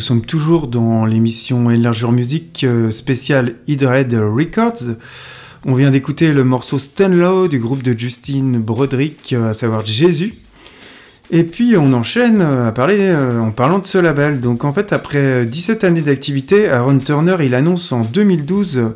Nous 0.00 0.06
sommes 0.06 0.24
toujours 0.24 0.66
dans 0.66 1.04
l'émission 1.04 1.66
Enlargeur 1.66 2.10
Music 2.10 2.64
euh, 2.64 2.90
spéciale 2.90 3.56
Hydred 3.68 4.14
Records. 4.14 4.96
On 5.66 5.74
vient 5.74 5.90
d'écouter 5.90 6.32
le 6.32 6.42
morceau 6.42 6.78
Stanlow 6.78 7.48
du 7.48 7.58
groupe 7.58 7.82
de 7.82 7.92
Justine 7.92 8.58
Broderick, 8.58 9.34
euh, 9.34 9.50
à 9.50 9.52
savoir 9.52 9.84
Jésus. 9.84 10.36
Et 11.30 11.44
puis 11.44 11.76
on 11.76 11.92
enchaîne 11.92 12.40
euh, 12.40 12.68
à 12.68 12.72
parler 12.72 13.14
en 13.14 13.50
parlant 13.50 13.78
de 13.78 13.86
ce 13.86 13.98
label. 13.98 14.40
Donc 14.40 14.64
en 14.64 14.72
fait, 14.72 14.94
après 14.94 15.44
17 15.44 15.84
années 15.84 16.00
d'activité, 16.00 16.70
Aaron 16.70 16.98
Turner 16.98 17.36
il 17.42 17.54
annonce 17.54 17.92
en 17.92 18.00
2012 18.00 18.94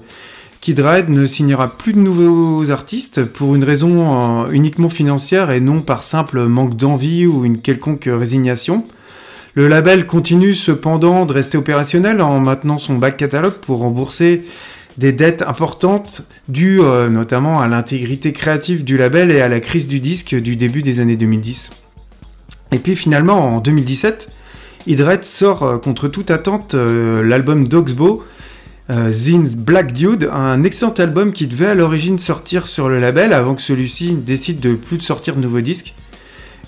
qu'Hydred 0.63 1.11
ne 1.11 1.27
signera 1.27 1.77
plus 1.77 1.93
de 1.93 1.99
nouveaux 1.99 2.71
artistes 2.71 3.27
pour 3.27 3.55
une 3.55 3.65
raison 3.65 4.49
uniquement 4.49 4.89
financière 4.89 5.51
et 5.51 5.61
non 5.61 5.83
par 5.83 6.03
simple 6.03 6.47
manque 6.47 6.79
d'envie 6.79 7.27
ou 7.27 7.45
une 7.45 7.61
quelconque 7.61 8.09
résignation. 8.11 8.87
Le 9.57 9.69
label 9.69 10.07
continue 10.07 10.53
cependant 10.53 11.27
de 11.27 11.33
rester 11.33 11.57
opérationnel 11.57 12.21
en 12.21 12.41
maintenant 12.41 12.79
son 12.79 12.99
back 12.99 13.17
catalogue 13.17 13.55
pour 13.55 13.79
rembourser 13.79 14.45
des 14.99 15.13
dettes 15.13 15.43
importantes 15.43 16.23
dues 16.49 16.81
euh, 16.81 17.09
notamment 17.09 17.61
à 17.61 17.69
l'intégrité 17.69 18.33
créative 18.33 18.83
du 18.83 18.97
label 18.97 19.31
et 19.31 19.41
à 19.41 19.49
la 19.49 19.61
crise 19.61 19.87
du 19.87 20.01
disque 20.01 20.35
du 20.35 20.57
début 20.57 20.83
des 20.83 20.99
années 20.99 21.17
2010. 21.17 21.71
Et 22.73 22.79
puis 22.81 22.97
finalement 22.97 23.55
en 23.55 23.61
2017, 23.61 24.29
Hydred 24.89 25.23
sort 25.23 25.63
euh, 25.63 25.79
contre 25.79 26.09
toute 26.09 26.33
attente 26.33 26.75
euh, 26.75 27.23
l'album 27.23 27.69
d'Oxbow, 27.69 28.25
Zin's 29.11 29.57
Black 29.57 29.93
Dude, 29.95 30.29
un 30.31 30.63
excellent 30.63 30.93
album 30.99 31.33
qui 31.33 31.47
devait 31.47 31.69
à 31.69 31.75
l'origine 31.75 32.19
sortir 32.19 32.67
sur 32.67 32.91
le 32.91 33.01
label 33.01 33.33
avant 33.33 33.55
que 33.55 33.63
celui-ci 33.63 34.13
décide 34.13 34.61
de 34.61 34.75
plus 34.75 34.99
de 34.99 35.03
sortir 35.03 35.37
de 35.37 35.41
nouveaux 35.41 35.63
disques. 35.63 35.95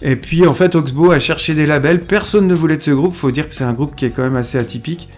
Et 0.02 0.16
puis 0.16 0.46
en 0.46 0.54
fait, 0.54 0.74
Oxbow 0.74 1.10
a 1.10 1.18
cherché 1.18 1.54
des 1.54 1.66
labels, 1.66 2.00
personne 2.00 2.46
ne 2.46 2.54
voulait 2.54 2.76
de 2.76 2.82
ce 2.82 2.90
groupe, 2.90 3.14
faut 3.14 3.30
dire 3.30 3.48
que 3.48 3.54
c'est 3.54 3.64
un 3.64 3.72
groupe 3.72 3.96
qui 3.96 4.04
est 4.04 4.10
quand 4.10 4.22
même 4.22 4.36
assez 4.36 4.58
atypique. 4.58 5.08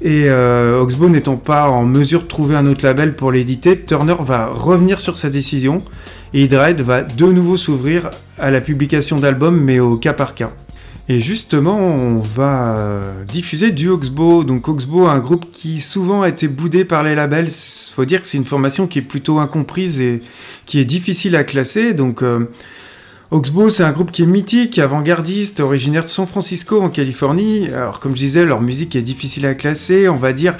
Et 0.00 0.24
euh, 0.26 0.80
Oxbow 0.80 1.08
n'étant 1.08 1.36
pas 1.36 1.68
en 1.68 1.84
mesure 1.84 2.22
de 2.22 2.28
trouver 2.28 2.56
un 2.56 2.66
autre 2.66 2.84
label 2.84 3.14
pour 3.14 3.30
l'éditer, 3.30 3.78
Turner 3.80 4.16
va 4.20 4.46
revenir 4.46 5.00
sur 5.00 5.16
sa 5.16 5.30
décision 5.30 5.82
et 6.34 6.44
Hydride 6.44 6.80
va 6.80 7.02
de 7.02 7.26
nouveau 7.26 7.56
s'ouvrir 7.56 8.10
à 8.38 8.50
la 8.50 8.60
publication 8.60 9.18
d'albums, 9.18 9.60
mais 9.60 9.78
au 9.78 9.96
cas 9.96 10.12
par 10.12 10.34
cas. 10.34 10.52
Et 11.08 11.20
justement, 11.20 11.78
on 11.78 12.20
va 12.20 12.76
euh, 12.76 13.24
diffuser 13.24 13.70
du 13.72 13.88
Oxbow. 13.88 14.44
Donc 14.44 14.68
Oxbow, 14.68 15.06
un 15.06 15.18
groupe 15.18 15.50
qui 15.50 15.80
souvent 15.80 16.22
a 16.22 16.28
été 16.28 16.46
boudé 16.46 16.84
par 16.84 17.02
les 17.02 17.14
labels. 17.14 17.50
Faut 17.94 18.04
dire 18.04 18.22
que 18.22 18.26
c'est 18.26 18.38
une 18.38 18.44
formation 18.44 18.86
qui 18.86 19.00
est 19.00 19.02
plutôt 19.02 19.38
incomprise 19.38 20.00
et 20.00 20.22
qui 20.64 20.78
est 20.78 20.84
difficile 20.84 21.34
à 21.34 21.42
classer. 21.42 21.92
Donc 21.92 22.22
euh, 22.22 22.48
Oxbow, 23.32 23.70
c'est 23.70 23.82
un 23.82 23.92
groupe 23.92 24.10
qui 24.10 24.24
est 24.24 24.26
mythique, 24.26 24.78
avant-gardiste, 24.78 25.60
originaire 25.60 26.04
de 26.04 26.10
San 26.10 26.26
Francisco 26.26 26.82
en 26.82 26.90
Californie. 26.90 27.66
Alors, 27.68 27.98
comme 27.98 28.12
je 28.12 28.18
disais, 28.18 28.44
leur 28.44 28.60
musique 28.60 28.94
est 28.94 29.00
difficile 29.00 29.46
à 29.46 29.54
classer. 29.54 30.06
On 30.10 30.16
va 30.16 30.34
dire, 30.34 30.54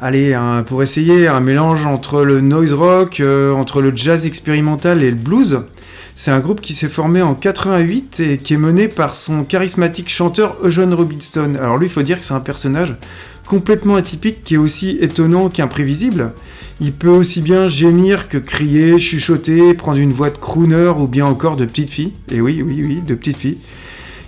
allez, 0.00 0.36
pour 0.66 0.82
essayer 0.82 1.28
un 1.28 1.38
mélange 1.38 1.86
entre 1.86 2.24
le 2.24 2.40
noise 2.40 2.72
rock, 2.72 3.20
euh, 3.20 3.52
entre 3.52 3.80
le 3.80 3.92
jazz 3.94 4.26
expérimental 4.26 5.04
et 5.04 5.10
le 5.10 5.16
blues. 5.16 5.60
C'est 6.20 6.32
un 6.32 6.40
groupe 6.40 6.60
qui 6.60 6.74
s'est 6.74 6.88
formé 6.88 7.22
en 7.22 7.36
88 7.36 8.18
et 8.18 8.38
qui 8.38 8.54
est 8.54 8.58
mené 8.58 8.88
par 8.88 9.14
son 9.14 9.44
charismatique 9.44 10.08
chanteur 10.08 10.56
Eugene 10.64 10.92
Robinson. 10.92 11.54
Alors 11.54 11.78
lui, 11.78 11.86
il 11.86 11.92
faut 11.92 12.02
dire 12.02 12.18
que 12.18 12.24
c'est 12.24 12.34
un 12.34 12.40
personnage 12.40 12.96
complètement 13.46 13.94
atypique 13.94 14.42
qui 14.42 14.54
est 14.54 14.58
aussi 14.58 14.98
étonnant 15.00 15.48
qu'imprévisible. 15.48 16.32
Il 16.80 16.92
peut 16.92 17.08
aussi 17.08 17.40
bien 17.40 17.68
gémir 17.68 18.28
que 18.28 18.36
crier, 18.36 18.98
chuchoter, 18.98 19.74
prendre 19.74 20.00
une 20.00 20.12
voix 20.12 20.30
de 20.30 20.38
crooner 20.38 20.92
ou 20.98 21.06
bien 21.06 21.24
encore 21.24 21.54
de 21.54 21.66
petite 21.66 21.90
fille. 21.90 22.12
Et 22.32 22.40
oui, 22.40 22.64
oui, 22.66 22.82
oui, 22.84 23.00
de 23.00 23.14
petite 23.14 23.36
fille. 23.36 23.58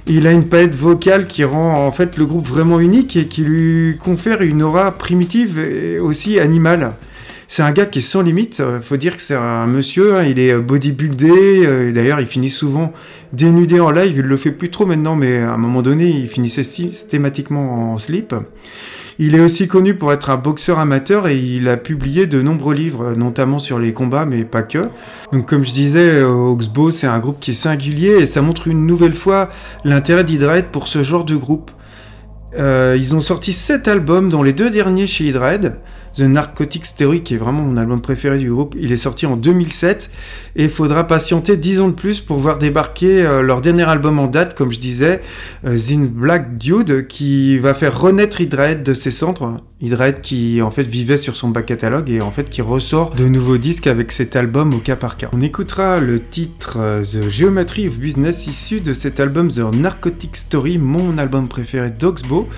Il 0.06 0.28
a 0.28 0.30
une 0.30 0.48
palette 0.48 0.76
vocale 0.76 1.26
qui 1.26 1.42
rend 1.42 1.88
en 1.88 1.90
fait 1.90 2.16
le 2.18 2.24
groupe 2.24 2.46
vraiment 2.46 2.78
unique 2.78 3.16
et 3.16 3.26
qui 3.26 3.42
lui 3.42 3.98
confère 3.98 4.42
une 4.42 4.62
aura 4.62 4.92
primitive 4.92 5.58
et 5.58 5.98
aussi 5.98 6.38
animale. 6.38 6.92
C'est 7.52 7.62
un 7.62 7.72
gars 7.72 7.84
qui 7.84 7.98
est 7.98 8.02
sans 8.02 8.22
limite. 8.22 8.60
Euh, 8.60 8.80
faut 8.80 8.96
dire 8.96 9.16
que 9.16 9.22
c'est 9.22 9.34
un 9.34 9.66
monsieur. 9.66 10.14
Hein, 10.14 10.22
il 10.22 10.38
est 10.38 10.56
bodybuildé. 10.56 11.66
Euh, 11.66 11.92
d'ailleurs, 11.92 12.20
il 12.20 12.28
finit 12.28 12.48
souvent 12.48 12.92
dénudé 13.32 13.80
en 13.80 13.90
live. 13.90 14.18
Il 14.18 14.22
le 14.24 14.36
fait 14.36 14.52
plus 14.52 14.70
trop 14.70 14.86
maintenant, 14.86 15.16
mais 15.16 15.38
à 15.38 15.54
un 15.54 15.56
moment 15.56 15.82
donné, 15.82 16.10
il 16.10 16.28
finissait 16.28 16.62
systématiquement 16.62 17.92
en 17.92 17.98
slip. 17.98 18.36
Il 19.18 19.34
est 19.34 19.40
aussi 19.40 19.66
connu 19.66 19.96
pour 19.96 20.12
être 20.12 20.30
un 20.30 20.36
boxeur 20.36 20.78
amateur 20.78 21.26
et 21.26 21.38
il 21.38 21.68
a 21.68 21.76
publié 21.76 22.28
de 22.28 22.40
nombreux 22.40 22.72
livres, 22.72 23.14
notamment 23.16 23.58
sur 23.58 23.80
les 23.80 23.92
combats, 23.92 24.26
mais 24.26 24.44
pas 24.44 24.62
que. 24.62 24.88
Donc 25.32 25.46
comme 25.48 25.64
je 25.64 25.72
disais, 25.72 26.22
Oxbow, 26.22 26.92
c'est 26.92 27.08
un 27.08 27.18
groupe 27.18 27.40
qui 27.40 27.50
est 27.50 27.54
singulier 27.54 28.12
et 28.20 28.26
ça 28.26 28.42
montre 28.42 28.68
une 28.68 28.86
nouvelle 28.86 29.12
fois 29.12 29.50
l'intérêt 29.84 30.22
d'Hydred 30.22 30.66
pour 30.66 30.86
ce 30.86 31.02
genre 31.02 31.24
de 31.24 31.34
groupe. 31.34 31.72
Euh, 32.58 32.96
ils 32.98 33.14
ont 33.14 33.20
sorti 33.20 33.52
7 33.52 33.88
albums, 33.88 34.28
dont 34.28 34.42
les 34.42 34.52
deux 34.52 34.70
derniers 34.70 35.06
chez 35.06 35.26
Hydred. 35.26 35.76
The 36.14 36.22
Narcotics 36.22 36.94
Theory, 36.96 37.22
qui 37.22 37.34
est 37.34 37.38
vraiment 37.38 37.62
mon 37.62 37.76
album 37.76 38.00
préféré 38.00 38.38
du 38.38 38.50
groupe, 38.50 38.74
il 38.78 38.92
est 38.92 38.96
sorti 38.96 39.26
en 39.26 39.36
2007 39.36 40.10
et 40.56 40.64
il 40.64 40.70
faudra 40.70 41.06
patienter 41.06 41.56
10 41.56 41.80
ans 41.80 41.88
de 41.88 41.94
plus 41.94 42.20
pour 42.20 42.38
voir 42.38 42.58
débarquer 42.58 43.24
euh, 43.24 43.42
leur 43.42 43.60
dernier 43.60 43.88
album 43.88 44.18
en 44.18 44.26
date, 44.26 44.54
comme 44.54 44.72
je 44.72 44.78
disais, 44.78 45.20
euh, 45.64 45.76
Zin 45.76 46.06
Black 46.12 46.58
Dude, 46.58 47.06
qui 47.06 47.58
va 47.58 47.74
faire 47.74 47.98
renaître 47.98 48.40
Hydrahead 48.40 48.82
de 48.82 48.94
ses 48.94 49.10
centres. 49.10 49.56
Hydrahead 49.80 50.20
qui 50.20 50.60
en 50.62 50.70
fait 50.70 50.82
vivait 50.82 51.16
sur 51.16 51.36
son 51.36 51.48
back 51.48 51.66
catalogue 51.66 52.10
et 52.10 52.20
en 52.20 52.30
fait 52.30 52.50
qui 52.50 52.62
ressort 52.62 53.14
de 53.14 53.26
nouveaux 53.26 53.58
disques 53.58 53.86
avec 53.86 54.12
cet 54.12 54.36
album 54.36 54.74
au 54.74 54.78
cas 54.78 54.96
par 54.96 55.16
cas. 55.16 55.30
On 55.32 55.40
écoutera 55.40 56.00
le 56.00 56.20
titre 56.20 56.78
euh, 56.78 57.02
The 57.02 57.30
Geometry 57.30 57.88
of 57.88 57.98
Business 57.98 58.46
issu 58.46 58.80
de 58.80 58.94
cet 58.94 59.20
album 59.20 59.48
The 59.48 59.60
Narcotics 59.74 60.36
Story, 60.36 60.78
mon 60.78 61.18
album 61.18 61.48
préféré 61.48 61.90
d'Oxbow. 61.90 62.48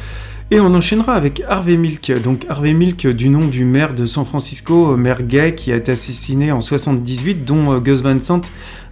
Et 0.52 0.60
on 0.60 0.74
enchaînera 0.74 1.14
avec 1.14 1.42
Harvey 1.48 1.78
Milk. 1.78 2.12
Donc 2.22 2.44
Harvey 2.46 2.74
Milk 2.74 3.06
du 3.06 3.30
nom 3.30 3.46
du 3.46 3.64
maire 3.64 3.94
de 3.94 4.04
San 4.04 4.26
Francisco, 4.26 4.98
maire 4.98 5.22
gay 5.22 5.54
qui 5.54 5.72
a 5.72 5.76
été 5.76 5.92
assassiné 5.92 6.52
en 6.52 6.60
78, 6.60 7.46
dont 7.46 7.72
euh, 7.72 7.78
Gus 7.78 8.02
Van 8.02 8.18
Sant 8.18 8.42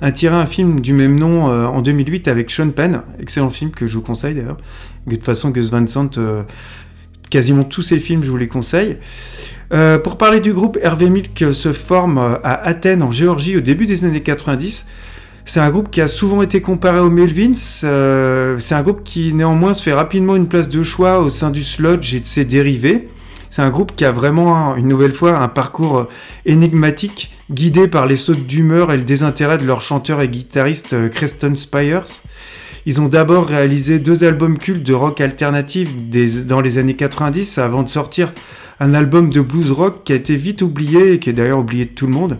a 0.00 0.10
tiré 0.10 0.34
un 0.34 0.46
film 0.46 0.80
du 0.80 0.94
même 0.94 1.18
nom 1.18 1.50
euh, 1.50 1.66
en 1.66 1.82
2008 1.82 2.28
avec 2.28 2.50
Sean 2.50 2.70
Penn. 2.70 3.02
Excellent 3.20 3.50
film 3.50 3.72
que 3.72 3.86
je 3.86 3.94
vous 3.94 4.00
conseille 4.00 4.36
d'ailleurs. 4.36 4.56
De 5.06 5.14
toute 5.14 5.24
façon, 5.26 5.50
Gus 5.50 5.70
Van 5.70 5.86
Sant, 5.86 6.16
euh, 6.16 6.44
quasiment 7.28 7.64
tous 7.64 7.82
ses 7.82 7.98
films, 7.98 8.22
je 8.22 8.30
vous 8.30 8.38
les 8.38 8.48
conseille. 8.48 8.96
pour 10.02 10.16
parler 10.16 10.40
du 10.40 10.54
groupe, 10.54 10.78
Harvey 10.82 11.10
Milk 11.10 11.52
se 11.52 11.74
forme 11.74 12.16
à 12.16 12.54
Athènes 12.54 13.02
en 13.02 13.10
Géorgie 13.10 13.58
au 13.58 13.60
début 13.60 13.84
des 13.84 14.06
années 14.06 14.22
90. 14.22 14.86
C'est 15.44 15.60
un 15.60 15.70
groupe 15.70 15.90
qui 15.90 16.00
a 16.00 16.08
souvent 16.08 16.42
été 16.42 16.60
comparé 16.60 17.00
aux 17.00 17.10
Melvins. 17.10 17.52
Euh, 17.84 18.58
c'est 18.58 18.74
un 18.74 18.82
groupe 18.82 19.02
qui 19.02 19.34
néanmoins 19.34 19.74
se 19.74 19.82
fait 19.82 19.92
rapidement 19.92 20.36
une 20.36 20.48
place 20.48 20.68
de 20.68 20.82
choix 20.82 21.20
au 21.20 21.30
sein 21.30 21.50
du 21.50 21.64
sludge 21.64 22.14
et 22.14 22.20
de 22.20 22.26
ses 22.26 22.44
dérivés. 22.44 23.08
C'est 23.48 23.62
un 23.62 23.70
groupe 23.70 23.96
qui 23.96 24.04
a 24.04 24.12
vraiment, 24.12 24.76
une 24.76 24.86
nouvelle 24.86 25.12
fois, 25.12 25.38
un 25.38 25.48
parcours 25.48 26.06
énigmatique, 26.46 27.32
guidé 27.50 27.88
par 27.88 28.06
les 28.06 28.16
sautes 28.16 28.46
d'humeur 28.46 28.92
et 28.92 28.96
le 28.96 29.02
désintérêt 29.02 29.58
de 29.58 29.66
leur 29.66 29.80
chanteur 29.80 30.20
et 30.20 30.28
guitariste 30.28 30.92
euh, 30.92 31.08
Creston 31.08 31.54
Spires. 31.56 32.04
Ils 32.86 33.00
ont 33.00 33.08
d'abord 33.08 33.46
réalisé 33.46 33.98
deux 33.98 34.24
albums 34.24 34.56
cultes 34.56 34.84
de 34.84 34.94
rock 34.94 35.20
alternatif 35.20 35.90
dans 36.46 36.60
les 36.60 36.78
années 36.78 36.96
90 36.96 37.58
avant 37.58 37.82
de 37.82 37.88
sortir 37.88 38.32
un 38.80 38.94
album 38.94 39.30
de 39.30 39.40
blues 39.42 39.70
rock 39.70 40.02
qui 40.04 40.12
a 40.12 40.16
été 40.16 40.36
vite 40.36 40.62
oublié 40.62 41.12
et 41.12 41.18
qui 41.18 41.30
est 41.30 41.34
d'ailleurs 41.34 41.58
oublié 41.58 41.84
de 41.84 41.90
tout 41.90 42.06
le 42.06 42.12
monde. 42.12 42.38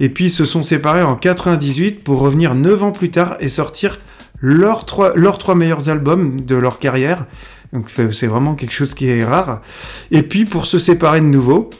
Et 0.00 0.08
puis 0.08 0.26
ils 0.26 0.30
se 0.30 0.44
sont 0.44 0.62
séparés 0.62 1.02
en 1.02 1.14
98 1.14 2.02
pour 2.02 2.18
revenir 2.18 2.54
9 2.54 2.82
ans 2.82 2.92
plus 2.92 3.10
tard 3.10 3.36
et 3.40 3.48
sortir 3.48 4.00
leurs 4.40 4.84
trois, 4.84 5.14
leurs 5.14 5.38
trois 5.38 5.54
meilleurs 5.54 5.88
albums 5.88 6.40
de 6.40 6.56
leur 6.56 6.78
carrière. 6.78 7.26
Donc 7.72 7.90
c'est 7.90 8.26
vraiment 8.26 8.54
quelque 8.54 8.72
chose 8.72 8.94
qui 8.94 9.08
est 9.08 9.24
rare. 9.24 9.62
Et 10.10 10.22
puis 10.22 10.44
pour 10.44 10.66
se 10.66 10.78
séparer 10.78 11.20
de 11.20 11.26
nouveau, 11.26 11.70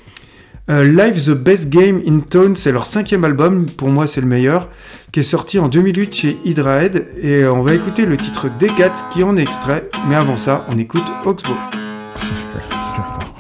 euh, 0.71 0.85
Live 0.85 1.25
the 1.27 1.31
Best 1.37 1.69
Game 1.69 2.01
in 2.07 2.21
Tone, 2.21 2.57
c'est 2.57 2.73
leur 2.73 2.87
cinquième 2.87 3.25
album, 3.25 3.67
pour 3.67 3.89
moi 3.89 4.07
c'est 4.07 4.21
le 4.21 4.27
meilleur, 4.27 4.69
qui 5.13 5.21
est 5.21 5.25
sorti 5.25 5.59
en 5.59 5.69
2008 5.69 6.15
chez 6.15 6.37
Hydrahead. 6.45 7.09
Et 7.23 7.45
on 7.47 7.63
va 7.63 7.75
écouter 7.75 8.07
le 8.07 8.17
titre 8.17 8.49
Decats 8.59 9.09
qui 9.13 9.23
en 9.23 9.37
est 9.37 9.43
extrait. 9.43 9.89
Mais 10.09 10.17
avant 10.17 10.37
ça, 10.37 10.65
on 10.71 10.79
écoute 10.79 11.07
Oxbow. 11.25 11.55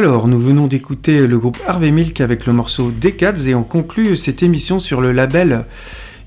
Alors, 0.00 0.28
nous 0.28 0.38
venons 0.38 0.66
d'écouter 0.66 1.26
le 1.26 1.38
groupe 1.38 1.58
Harvey 1.66 1.90
Milk 1.90 2.22
avec 2.22 2.46
le 2.46 2.54
morceau 2.54 2.90
Decades 2.90 3.46
et 3.46 3.54
on 3.54 3.62
conclut 3.62 4.16
cette 4.16 4.42
émission 4.42 4.78
sur 4.78 5.02
le 5.02 5.12
label 5.12 5.66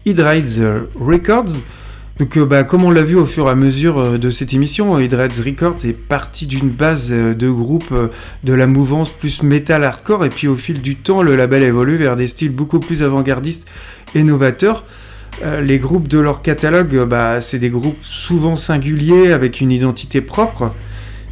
Hydrates 0.05 0.59
Records. 0.93 1.55
Donc, 2.19 2.37
euh, 2.37 2.45
bah, 2.45 2.63
comme 2.65 2.83
on 2.83 2.91
l'a 2.91 3.01
vu 3.01 3.15
au 3.15 3.25
fur 3.25 3.47
et 3.47 3.49
à 3.49 3.55
mesure 3.55 3.97
euh, 3.97 4.17
de 4.19 4.29
cette 4.29 4.53
émission, 4.53 4.99
Hydrates 4.99 5.41
Records 5.43 5.85
est 5.85 5.97
parti 5.97 6.45
d'une 6.45 6.69
base 6.69 7.09
euh, 7.11 7.33
de 7.33 7.49
groupe 7.49 7.91
de 8.43 8.53
la 8.53 8.67
mouvance 8.67 9.09
plus 9.09 9.41
metal 9.41 9.83
hardcore 9.83 10.23
et 10.23 10.29
puis 10.29 10.47
au 10.47 10.55
fil 10.55 10.79
du 10.79 10.95
temps, 10.95 11.23
le 11.23 11.35
label 11.35 11.63
évolue 11.63 11.95
vers 11.95 12.15
des 12.15 12.27
styles 12.27 12.51
beaucoup 12.51 12.79
plus 12.79 13.01
avant-gardistes 13.01 13.67
et 14.13 14.21
novateurs. 14.21 14.85
les 15.63 15.79
groupes 15.79 16.07
de 16.07 16.19
leur 16.19 16.43
catalogue, 16.43 17.05
bah, 17.05 17.41
c'est 17.41 17.57
des 17.57 17.71
groupes 17.71 18.01
souvent 18.01 18.55
singuliers 18.55 19.33
avec 19.33 19.61
une 19.61 19.71
identité 19.71 20.21
propre. 20.21 20.71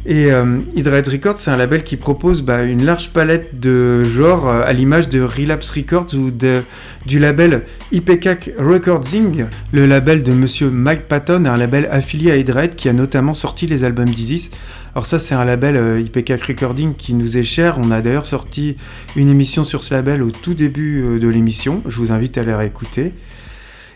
Et 0.04 0.32
euh, 0.32 0.58
Records, 0.76 1.38
c'est 1.38 1.50
un 1.52 1.56
label 1.56 1.84
qui 1.84 1.96
propose 1.96 2.42
bah, 2.42 2.62
une 2.62 2.84
large 2.84 3.10
palette 3.10 3.60
de 3.60 4.02
genres 4.02 4.48
euh, 4.48 4.62
à 4.64 4.72
l'image 4.72 5.08
de 5.08 5.22
Relapse 5.22 5.70
Records 5.70 6.14
ou 6.14 6.32
de, 6.32 6.62
du 7.06 7.20
label 7.20 7.62
IPK 7.92 8.52
Recording, 8.58 9.44
le 9.70 9.86
label 9.86 10.24
de 10.24 10.32
monsieur 10.32 10.70
Mike 10.70 11.06
Patton, 11.06 11.44
un 11.44 11.56
label 11.56 11.88
affilié 11.92 12.32
à 12.32 12.36
Hydrate 12.36 12.74
qui 12.74 12.88
a 12.88 12.92
notamment 12.92 13.34
sorti 13.34 13.68
les 13.68 13.84
albums 13.84 14.10
d'Isis. 14.10 14.50
Alors 14.96 15.06
ça, 15.06 15.20
c'est 15.20 15.36
un 15.36 15.44
label 15.44 15.76
euh, 15.76 16.00
IPK 16.00 16.42
Recording 16.48 16.94
qui 16.96 17.14
nous 17.14 17.36
est 17.36 17.44
cher. 17.44 17.78
On 17.80 17.92
a 17.92 18.00
d'ailleurs 18.00 18.26
sorti 18.26 18.76
une 19.14 19.28
émission 19.28 19.62
sur 19.62 19.84
ce 19.84 19.94
label 19.94 20.24
au 20.24 20.32
tout 20.32 20.54
début 20.54 21.20
de 21.20 21.28
l'émission. 21.28 21.80
Je 21.86 21.96
vous 21.98 22.10
invite 22.10 22.38
à 22.38 22.42
la 22.42 22.58
réécouter. 22.58 23.14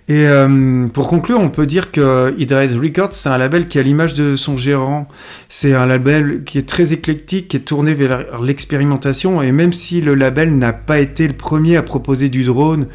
Et 0.09 0.29
euh, 0.29 0.87
pour 0.87 1.09
conclure, 1.09 1.41
on 1.41 1.49
peut 1.49 1.67
dire 1.67 1.91
que 1.91 2.33
Hydrate 2.39 2.71
Records, 2.81 3.13
c'est 3.13 3.29
un 3.29 3.39
label 3.39 3.67
qui 3.67 3.81
a 3.81 3.83
l'image 3.83 4.15
de 4.15 4.37
son 4.37 4.57
gérant. 4.57 5.09
C'est 5.49 5.75
un 5.75 5.85
label 5.85 6.45
qui 6.45 6.59
est 6.59 6.69
très 6.69 6.93
éclectique, 6.93 7.49
qui 7.49 7.57
est 7.57 7.61
tourné 7.61 7.93
vers 7.95 8.41
l'expérimentation. 8.41 9.43
Et 9.43 9.51
même 9.51 9.73
si 9.73 10.01
le 10.01 10.15
label 10.15 10.57
n'a 10.57 10.73
pas 10.73 11.01
été 11.01 11.27
le 11.27 11.35
premier 11.35 11.77
à 11.77 11.83
proposer 11.83 12.29
du 12.29 12.45
drone, 12.45 12.87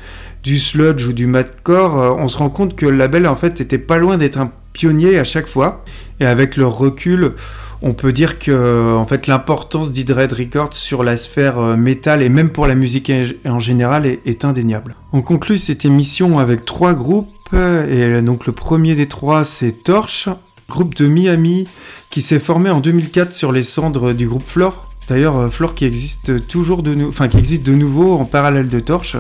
du 0.44 0.58
sludge 0.58 1.06
ou 1.06 1.12
du 1.12 1.28
madcore, 1.28 2.00
euh, 2.00 2.14
on 2.18 2.30
se 2.30 2.38
rend 2.38 2.50
compte 2.50 2.78
que 2.78 2.86
le 2.86 2.96
label 2.96 3.28
en 3.28 3.36
fait 3.36 3.60
était 3.60 3.78
pas 3.78 3.98
loin 3.98 4.18
d'être 4.18 4.38
un 4.38 4.52
pionnier 4.72 5.20
à 5.20 5.26
chaque 5.26 5.48
fois. 5.48 5.84
Et 6.22 6.26
avec 6.26 6.56
le 6.56 6.66
recul, 6.66 7.34
on 7.82 7.94
peut 7.94 8.12
dire 8.12 8.40
que 8.40 8.96
en 8.96 9.06
fait 9.06 9.28
l'importance 9.28 9.92
d'Hydrate 9.92 10.32
Records 10.34 10.74
sur 10.74 11.04
la 11.04 11.18
sphère 11.18 11.60
euh, 11.60 11.76
métal 11.76 12.22
et 12.22 12.30
même 12.30 12.50
pour 12.50 12.68
la 12.68 12.76
musique 12.76 13.12
en 13.46 13.60
général 13.60 14.06
est, 14.06 14.46
indéniable. 14.46 14.96
On 15.14 15.22
conclut 15.22 15.58
cette 15.58 15.86
émission 15.86 16.40
avec 16.40 16.66
trois 16.66 16.94
groupes 16.94 17.28
et 17.54 18.22
donc 18.22 18.46
le 18.46 18.54
premier 18.54 18.96
des 18.96 19.08
trois 19.08 19.44
c'est 19.44 19.84
Torch, 19.84 20.30
groupe 20.70 20.96
de 20.96 21.08
Miami 21.08 21.68
qui 22.10 22.22
s'est 22.22 22.40
formé 22.40 22.70
en 22.70 22.80
2004 22.80 23.34
sur 23.34 23.52
les 23.52 23.64
cendres 23.64 24.14
du 24.14 24.28
groupe 24.28 24.46
Flore. 24.46 24.90
D'ailleurs 25.10 25.38
euh, 25.38 25.50
Flore 25.50 25.76
qui 25.76 25.86
existe 25.86 26.48
toujours 26.48 26.84
de 26.84 27.74
nouveau 27.74 28.14
en 28.14 28.26
parallèle 28.26 28.70
de 28.70 28.80
Torch. 28.80 29.18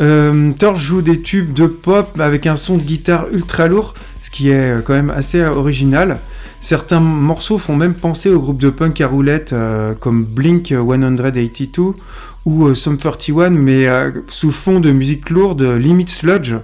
Euh, 0.00 0.52
Torch 0.58 0.80
joue 0.80 1.02
des 1.02 1.20
tubes 1.20 1.52
de 1.52 1.66
pop 1.66 2.18
avec 2.18 2.46
un 2.46 2.56
son 2.56 2.76
de 2.76 2.82
guitare 2.82 3.26
ultra 3.32 3.68
lourd, 3.68 3.94
ce 4.22 4.30
qui 4.30 4.50
est 4.50 4.82
quand 4.84 4.94
même 4.94 5.10
assez 5.10 5.42
original. 5.42 6.20
Certains 6.62 7.00
morceaux 7.00 7.58
font 7.58 7.74
même 7.74 7.92
penser 7.92 8.30
au 8.30 8.40
groupe 8.40 8.58
de 8.58 8.70
punk 8.70 9.00
à 9.00 9.08
roulette 9.08 9.52
euh, 9.52 9.94
comme 9.94 10.24
Blink 10.24 10.68
182 10.68 11.96
ou 12.44 12.66
euh, 12.66 12.74
Sum 12.76 12.96
41, 12.96 13.50
mais 13.50 13.88
euh, 13.88 14.12
sous 14.28 14.52
fond 14.52 14.78
de 14.78 14.92
musique 14.92 15.28
lourde, 15.28 15.62
limite 15.62 16.08
sludge, 16.08 16.54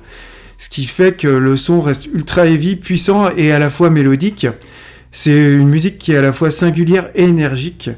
ce 0.56 0.68
qui 0.68 0.84
fait 0.84 1.16
que 1.16 1.26
le 1.26 1.56
son 1.56 1.80
reste 1.80 2.06
ultra 2.06 2.46
heavy, 2.46 2.76
puissant 2.76 3.30
et 3.36 3.50
à 3.50 3.59
la 3.59 3.70
fois 3.70 3.90
mélodique. 3.90 4.46
C'est 5.11 5.54
une 5.54 5.68
musique 5.68 5.98
qui 5.98 6.12
est 6.12 6.16
à 6.16 6.22
la 6.22 6.32
fois 6.32 6.52
singulière 6.52 7.11
et 7.16 7.24
énergique. 7.24 7.90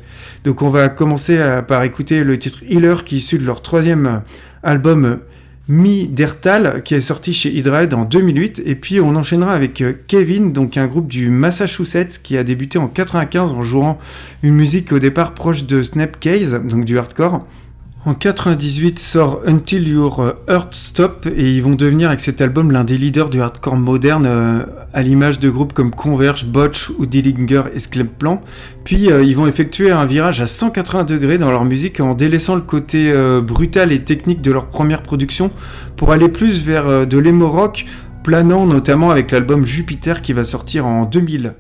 Donc 0.44 0.62
on 0.62 0.70
va 0.70 0.88
commencer 0.88 1.38
par 1.68 1.82
écouter 1.82 2.24
le 2.24 2.38
titre 2.38 2.61
Healer 2.66 3.04
qui 3.04 3.16
est 3.16 3.18
issu 3.18 3.38
de 3.38 3.44
leur 3.44 3.61
troisième 3.61 4.22
album 4.62 5.18
Mi 5.70 6.08
Dertal 6.08 6.82
qui 6.82 6.96
est 6.96 7.00
sorti 7.00 7.32
chez 7.32 7.48
Hydrahead 7.48 7.94
en 7.94 8.04
2008 8.04 8.60
et 8.66 8.74
puis 8.74 9.00
on 9.00 9.14
enchaînera 9.14 9.52
avec 9.52 9.80
euh, 9.82 9.92
Kevin 10.08 10.52
donc 10.52 10.76
un 10.76 10.88
groupe 10.88 11.06
du 11.06 11.30
Massachusetts 11.30 12.20
qui 12.20 12.36
a 12.36 12.42
débuté 12.42 12.76
en 12.76 12.88
95 12.88 13.52
en 13.52 13.62
jouant 13.62 14.00
une 14.42 14.54
musique 14.54 14.90
au 14.90 14.98
départ 14.98 15.32
proche 15.32 15.66
de 15.66 15.84
Snapcase 15.84 16.60
donc 16.64 16.84
du 16.84 16.98
hardcore 16.98 17.46
en 18.07 18.14
98 18.14 18.98
sort 18.98 19.42
Until 19.46 19.86
Your 19.86 20.34
Heart 20.48 20.74
Stop 20.74 21.26
et 21.26 21.51
ils 21.51 21.62
vont 21.62 21.74
devenir 21.74 22.09
avec 22.09 22.20
cet 22.20 22.40
album 22.40 22.70
l'un 22.70 22.82
des 22.82 22.96
leaders 22.96 23.28
du 23.28 23.42
hardcore 23.42 23.76
moderne 23.76 24.24
euh, 24.26 24.64
à 24.94 25.03
l'image 25.03 25.38
de 25.38 25.51
groupes 25.51 25.74
comme 25.74 25.90
Converge, 25.90 26.46
Botch 26.46 26.90
ou 26.98 27.05
Dillinger 27.05 27.64
et 27.74 28.05
Plan. 28.05 28.40
Puis 28.84 29.12
euh, 29.12 29.22
ils 29.22 29.36
vont 29.36 29.46
effectuer 29.46 29.90
un 29.90 30.07
virage 30.07 30.40
à 30.40 30.46
180 30.46 31.05
degrés 31.05 31.36
dans 31.36 31.51
leur 31.51 31.66
musique 31.66 32.01
en 32.01 32.14
délaissant 32.14 32.55
le 32.55 32.62
côté 32.62 33.12
euh, 33.12 33.42
brutal 33.42 33.92
et 33.92 34.03
technique 34.03 34.40
de 34.40 34.51
leur 34.51 34.68
première 34.70 35.03
production 35.03 35.51
pour 35.96 36.11
aller 36.11 36.30
plus 36.30 36.62
vers 36.64 37.07
de 37.07 37.18
l'emo 37.18 37.51
rock 37.51 37.84
planant 38.22 38.64
notamment 38.64 39.11
avec 39.11 39.30
l'album 39.30 39.66
Jupiter 39.66 40.22
qui 40.22 40.32
va 40.32 40.44
sortir 40.44 40.86
en 40.86 41.05
2000. 41.05 41.55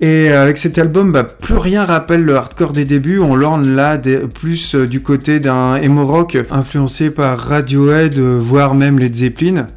Et 0.00 0.30
avec 0.30 0.58
cet 0.58 0.78
album, 0.78 1.12
bah, 1.12 1.22
plus 1.22 1.56
rien 1.56 1.84
rappelle 1.84 2.24
le 2.24 2.36
hardcore 2.36 2.72
des 2.72 2.84
débuts. 2.84 3.20
On 3.20 3.36
l'orne 3.36 3.68
là 3.76 3.98
plus 4.34 4.74
euh, 4.74 4.86
du 4.86 5.00
côté 5.00 5.38
d'un 5.38 5.76
emo 5.76 6.06
rock 6.06 6.36
influencé 6.50 7.10
par 7.10 7.38
Radiohead, 7.38 8.18
euh, 8.18 8.38
voire 8.40 8.74
même 8.74 8.98
les 8.98 9.12
Zeppelin. 9.12 9.68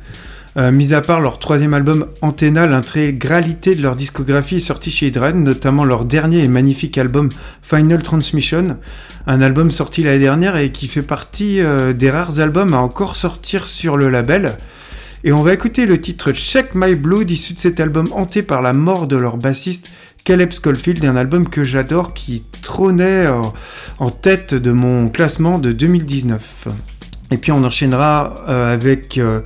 Euh, 0.57 0.71
mis 0.71 0.93
à 0.93 1.01
part 1.01 1.19
leur 1.19 1.37
troisième 1.37 1.73
album 1.73 2.07
Antenna, 2.21 2.65
l'intégralité 2.65 3.75
de 3.75 3.83
leur 3.83 3.95
discographie 3.95 4.55
est 4.55 4.59
sortie 4.61 4.89
chez 4.89 5.07
Hydrane, 5.07 5.43
notamment 5.43 5.83
leur 5.83 6.05
dernier 6.05 6.43
et 6.43 6.47
magnifique 6.47 6.97
album 6.97 7.29
Final 7.61 8.01
Transmission, 8.01 8.77
un 9.27 9.41
album 9.41 9.69
sorti 9.69 10.01
l'année 10.01 10.19
dernière 10.19 10.55
et 10.55 10.71
qui 10.71 10.87
fait 10.87 11.01
partie 11.01 11.59
des 11.93 12.09
rares 12.09 12.39
albums 12.39 12.73
à 12.73 12.77
encore 12.77 13.17
sortir 13.17 13.67
sur 13.67 13.97
le 13.97 14.09
label. 14.09 14.57
Et 15.27 15.33
on 15.33 15.41
va 15.41 15.53
écouter 15.53 15.87
le 15.87 15.99
titre 15.99 16.33
Check 16.33 16.75
My 16.75 16.93
Blood 16.93 17.31
issu 17.31 17.55
de 17.55 17.59
cet 17.59 17.79
album 17.79 18.07
hanté 18.11 18.43
par 18.43 18.61
la 18.61 18.73
mort 18.73 19.07
de 19.07 19.15
leur 19.15 19.37
bassiste 19.37 19.89
Caleb 20.23 20.51
Schofield, 20.51 21.03
un 21.03 21.15
album 21.15 21.49
que 21.49 21.63
j'adore 21.63 22.13
qui 22.13 22.43
trônait 22.61 23.25
en 23.97 24.11
tête 24.11 24.53
de 24.53 24.71
mon 24.71 25.09
classement 25.09 25.57
de 25.57 25.71
2019. 25.71 26.67
Et 27.31 27.37
puis 27.37 27.51
on 27.51 27.63
enchaînera 27.63 28.35
euh, 28.47 28.71
avec 28.71 29.17
euh, 29.17 29.39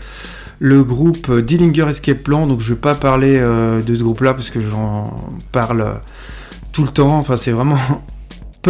le 0.59 0.83
groupe 0.83 1.31
Dillinger 1.39 1.87
Escape 1.87 2.23
Plan, 2.23 2.45
donc 2.45 2.59
je 2.59 2.73
vais 2.73 2.79
pas 2.79 2.95
parler 2.95 3.37
euh, 3.39 3.81
de 3.81 3.95
ce 3.95 4.03
groupe-là 4.03 4.33
parce 4.33 4.49
que 4.49 4.59
j'en 4.59 5.15
parle 5.53 6.01
tout 6.73 6.83
le 6.83 6.89
temps, 6.89 7.17
enfin 7.17 7.37
c'est 7.37 7.51
vraiment 7.51 7.79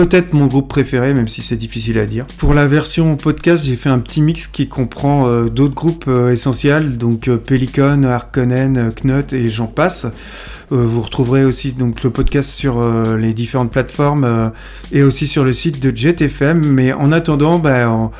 peut-être 0.05 0.33
mon 0.33 0.47
groupe 0.47 0.67
préféré, 0.67 1.13
même 1.13 1.27
si 1.27 1.41
c'est 1.41 1.57
difficile 1.57 1.97
à 1.97 2.05
dire. 2.05 2.25
Pour 2.37 2.53
la 2.53 2.67
version 2.67 3.15
podcast, 3.17 3.65
j'ai 3.65 3.75
fait 3.75 3.89
un 3.89 3.99
petit 3.99 4.21
mix 4.21 4.47
qui 4.47 4.67
comprend 4.67 5.45
d'autres 5.45 5.73
groupes 5.73 6.09
essentiels, 6.31 6.97
donc 6.97 7.29
Pelican, 7.29 8.03
Harkonnen, 8.03 8.91
Knut 8.93 9.33
et 9.33 9.49
j'en 9.49 9.67
passe. 9.67 10.07
Euh, 10.71 10.85
vous 10.85 11.01
retrouverez 11.01 11.45
aussi 11.45 11.73
donc 11.73 12.03
le 12.03 12.11
podcast 12.11 12.49
sur 12.49 12.79
euh, 12.79 13.17
les 13.17 13.33
différentes 13.33 13.71
plateformes 13.71 14.23
euh, 14.23 14.49
et 14.91 15.01
aussi 15.01 15.25
sur 15.25 15.43
le 15.43 15.53
site 15.53 15.81
de 15.81 15.95
JetFM. 15.95 16.65
Mais 16.65 16.93
en 16.93 17.11
attendant, 17.11 17.57
bah, 17.57 18.11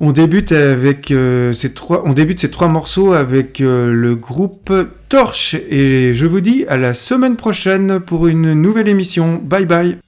on, 0.00 0.12
débute 0.12 0.52
avec 0.52 1.12
ces 1.52 1.72
trois, 1.74 2.04
on 2.06 2.12
débute 2.12 2.40
ces 2.40 2.50
trois 2.50 2.68
morceaux 2.68 3.12
avec 3.12 3.58
le 3.58 4.14
groupe 4.14 4.72
Torche 5.08 5.56
et 5.68 6.12
je 6.14 6.26
vous 6.26 6.40
dis 6.40 6.64
à 6.68 6.76
la 6.76 6.94
semaine 6.94 7.36
prochaine 7.36 7.98
pour 7.98 8.28
une 8.28 8.52
nouvelle 8.52 8.88
émission. 8.88 9.40
Bye 9.42 9.66
bye. 9.66 10.07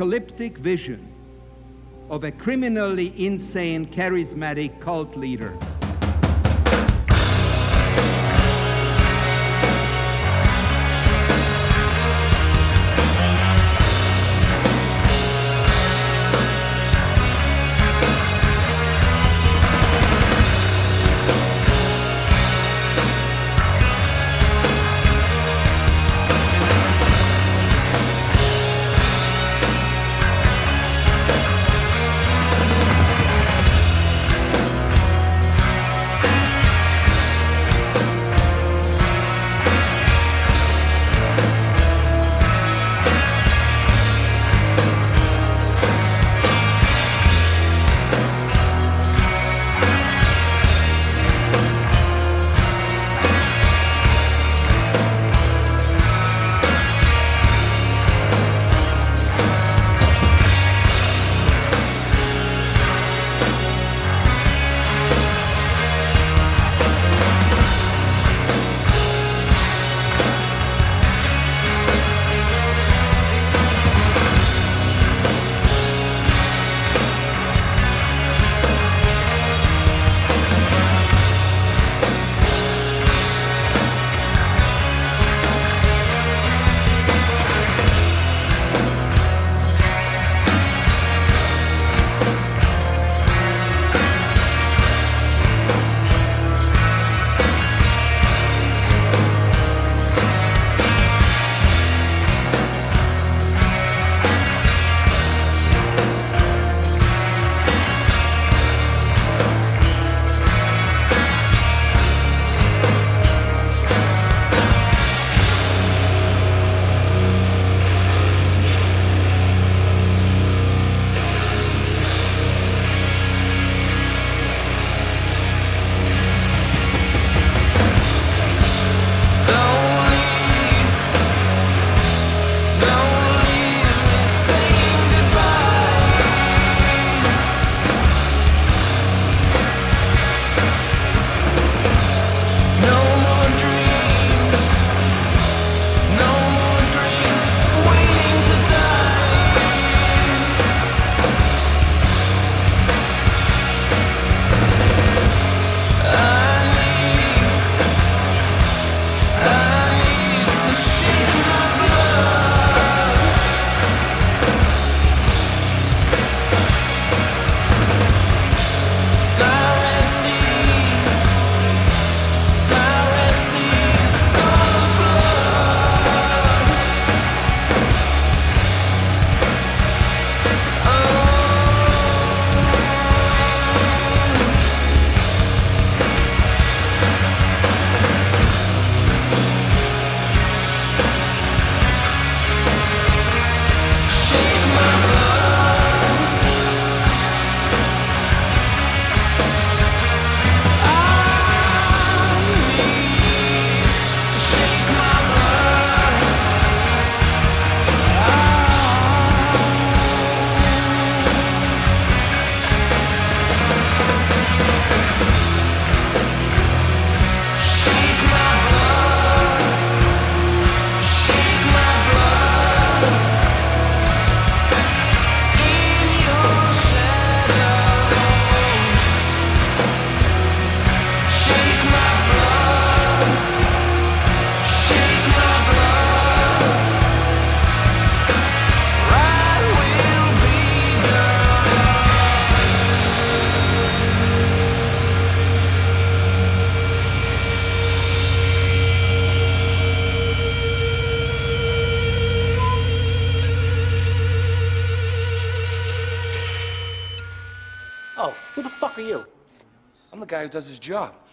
Apocalyptic 0.00 0.56
vision 0.56 1.12
of 2.08 2.24
a 2.24 2.32
criminally 2.32 3.12
insane, 3.22 3.86
charismatic 3.86 4.80
cult 4.80 5.14
leader. 5.14 5.54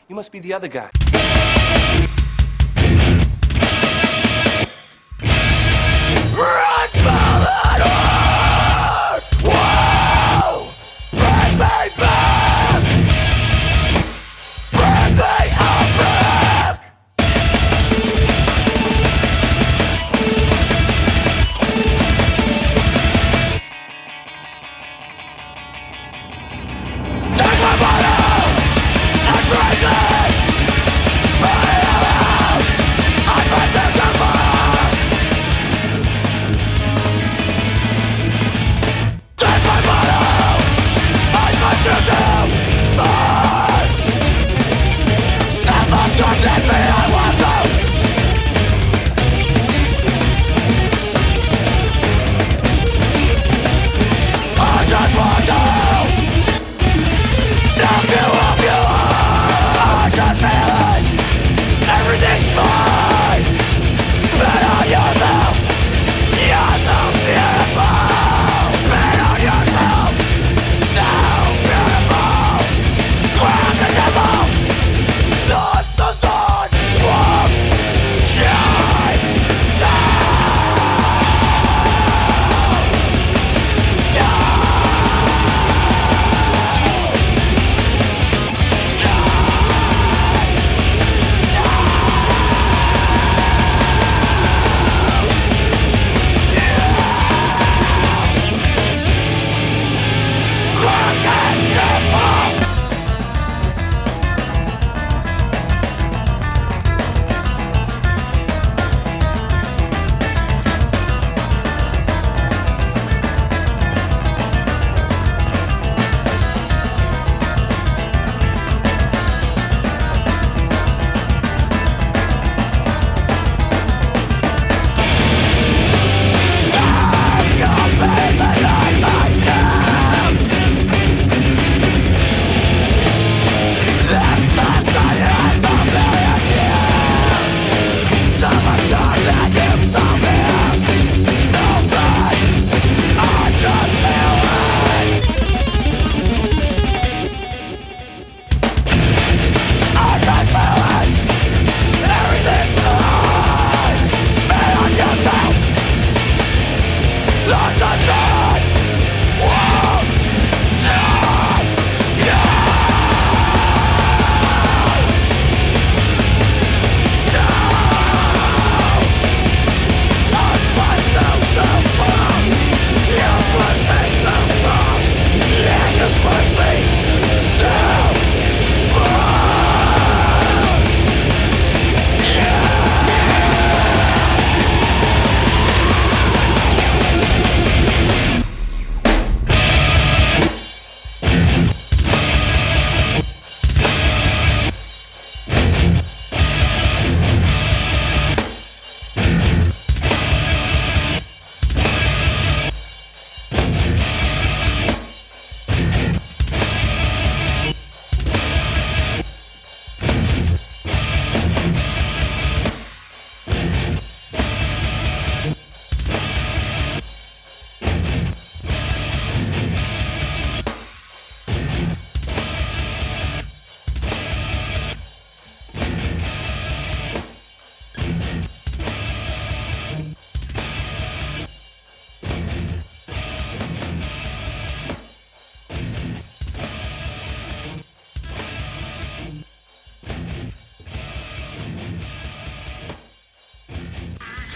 You 0.10 0.16
must 0.16 0.32
be 0.32 0.40
the 0.40 0.54
other 0.54 0.70
guy. 0.70 0.90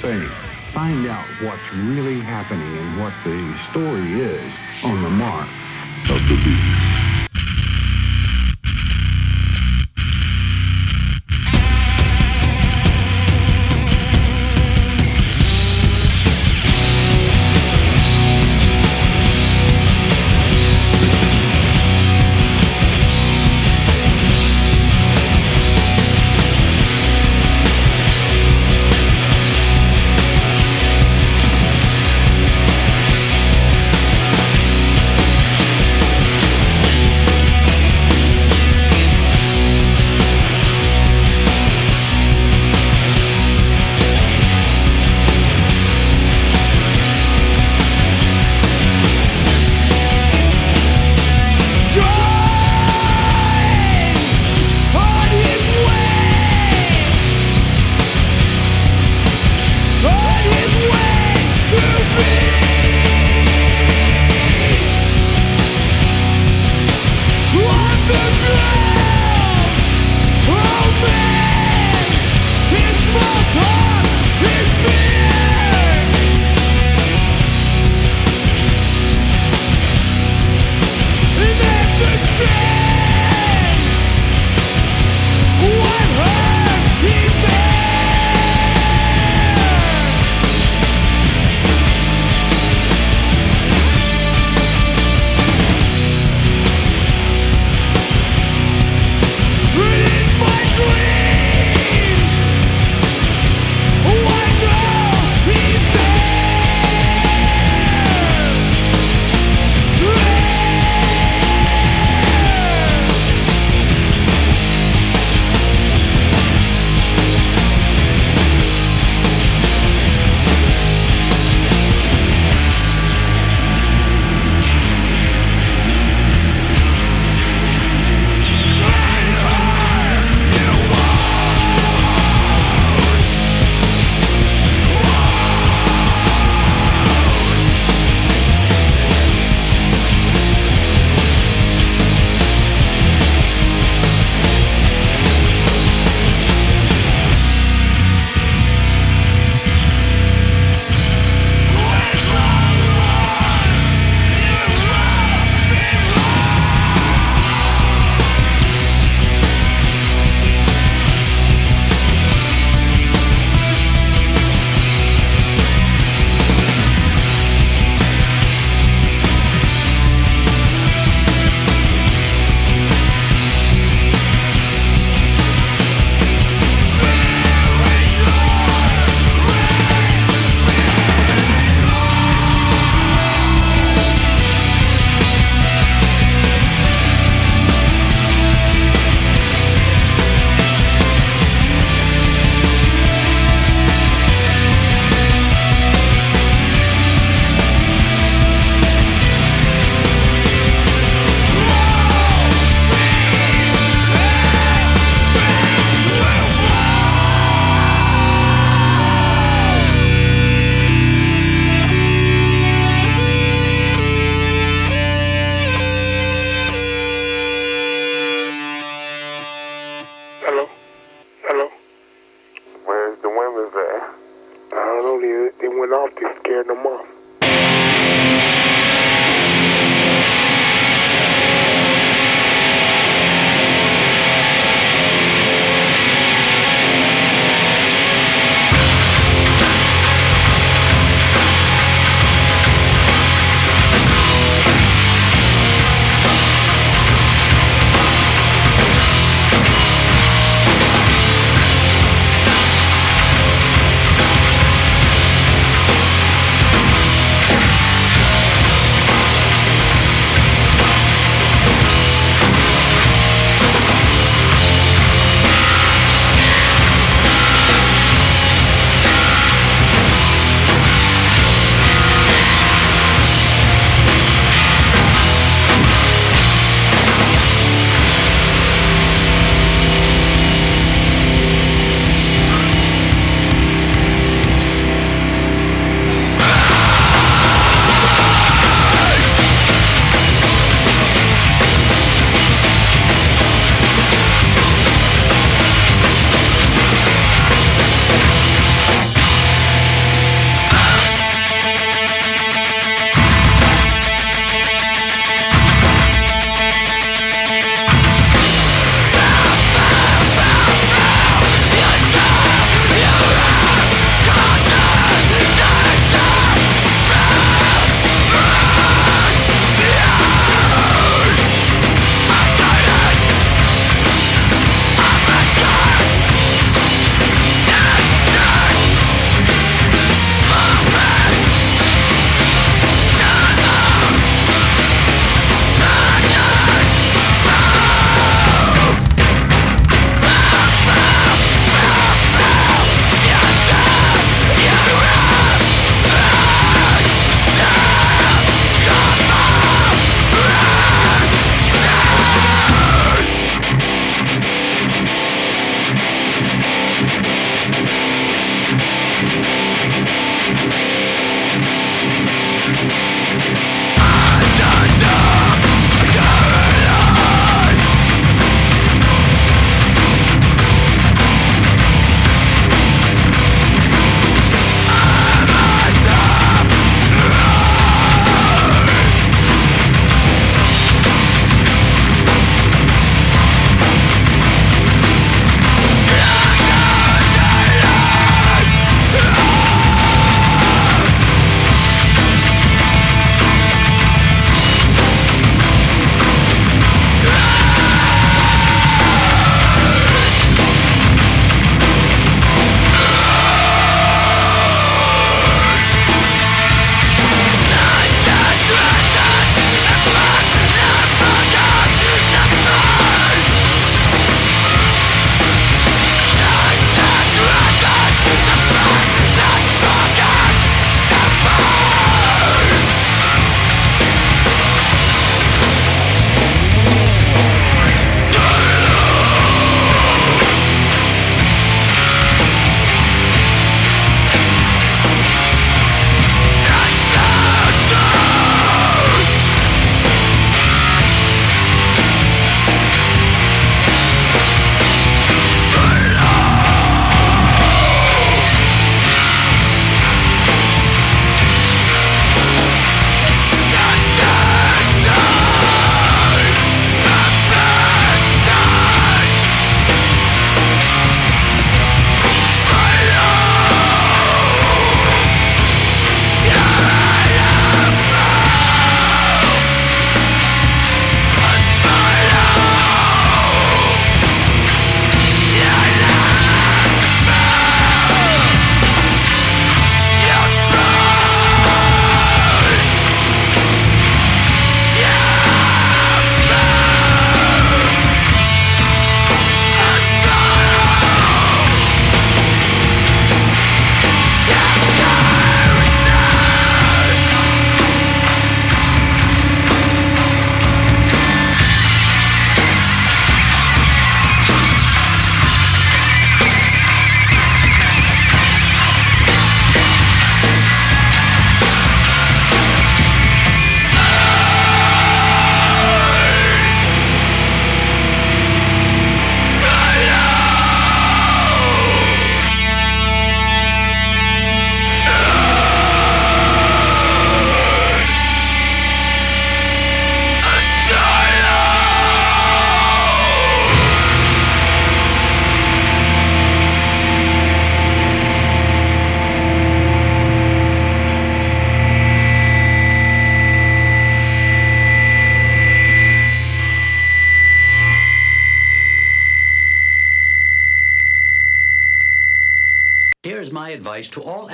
Find 0.01 1.05
out 1.05 1.27
what's 1.41 1.61
really 1.73 2.21
happening 2.21 2.75
and 2.75 2.99
what 2.99 3.13
the 3.23 3.55
story 3.69 4.19
is 4.19 4.51
on 4.83 5.03
the 5.03 5.09
mark 5.11 5.47
of 6.09 6.27
the 6.27 6.41
beast. 6.43 6.80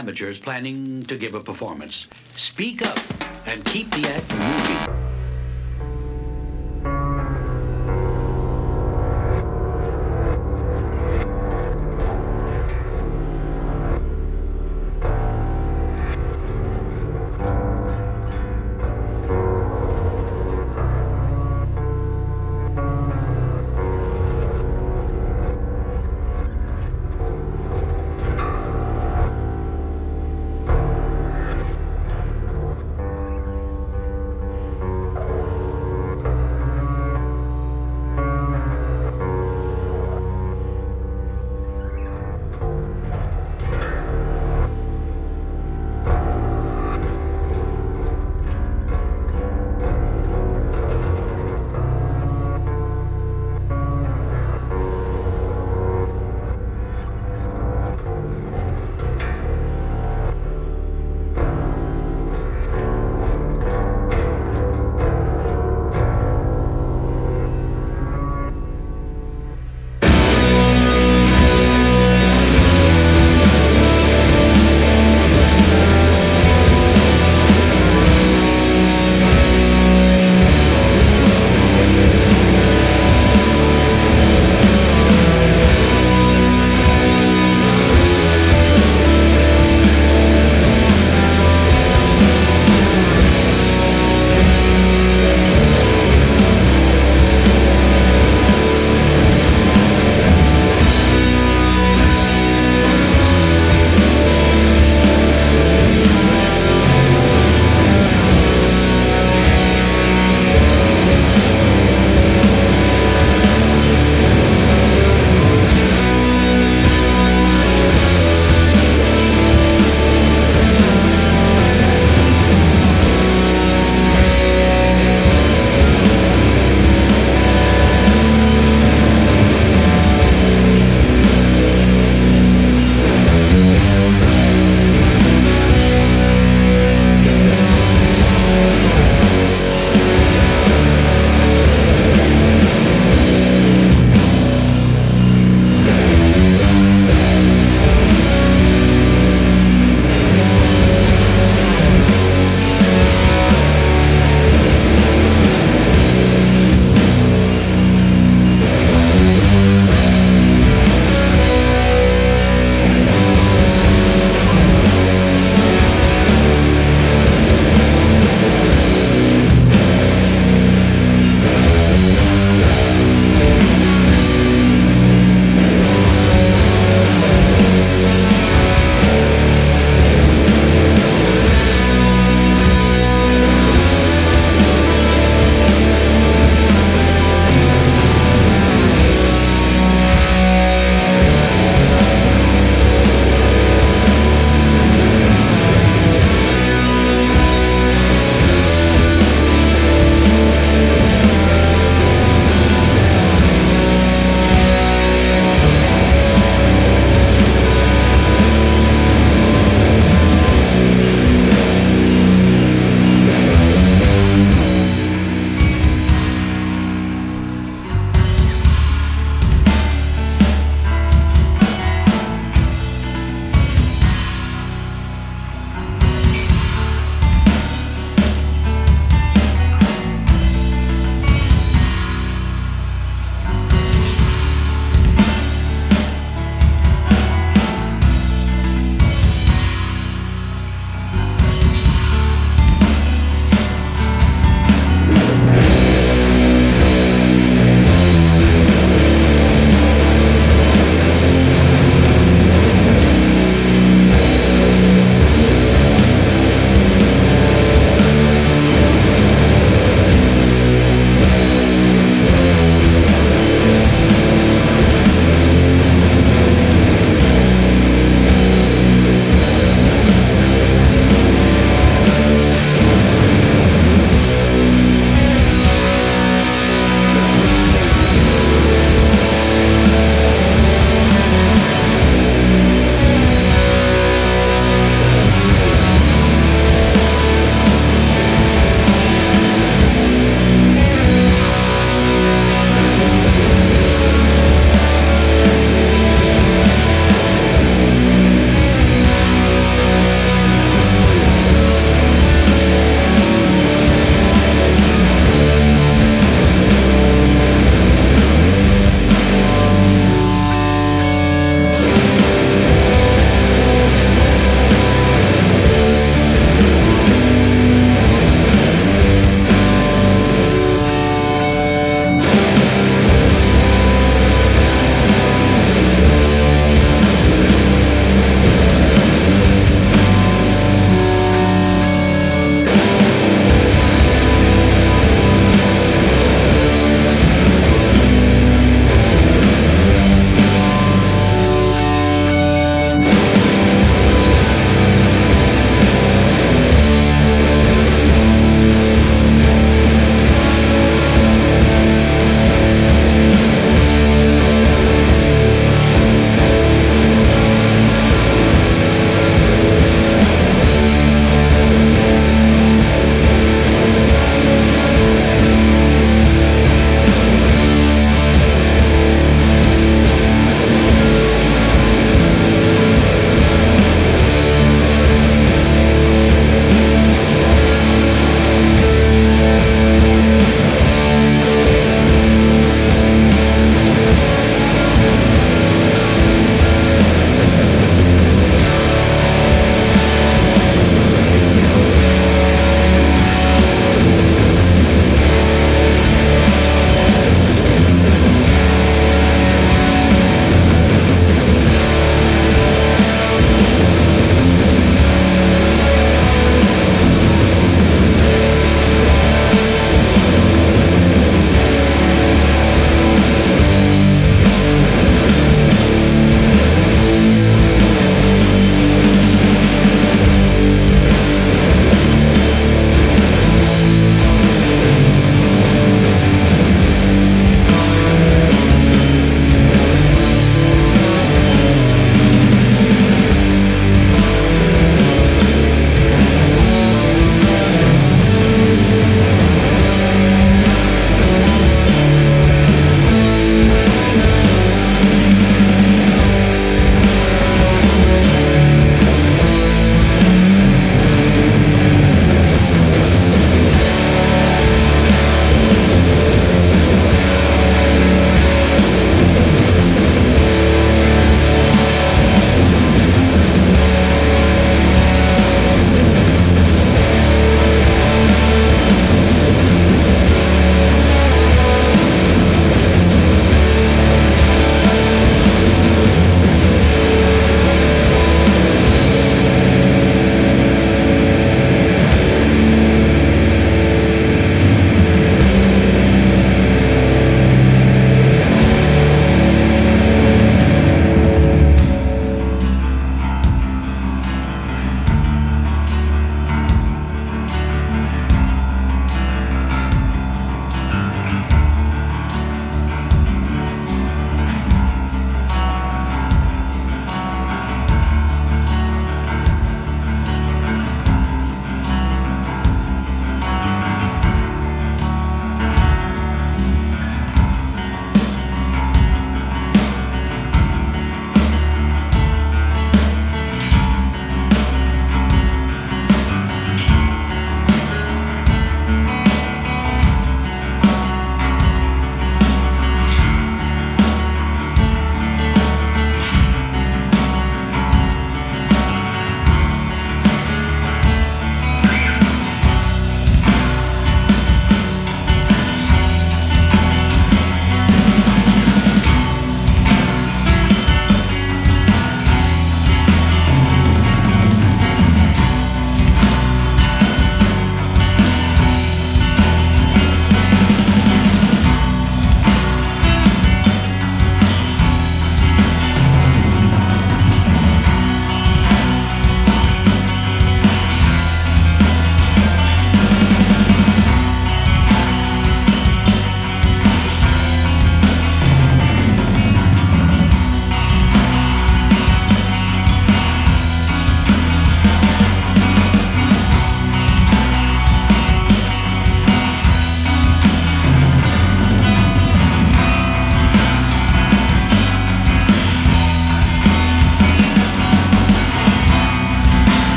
Amateurs 0.00 0.38
planning 0.38 1.02
to 1.02 1.14
give 1.14 1.34
a 1.34 1.40
performance. 1.40 2.06
Speak 2.38 2.80
up 2.86 2.98
and 3.46 3.62
keep 3.66 3.90
the 3.90 4.08
act 4.08 4.34
moving. 4.34 4.99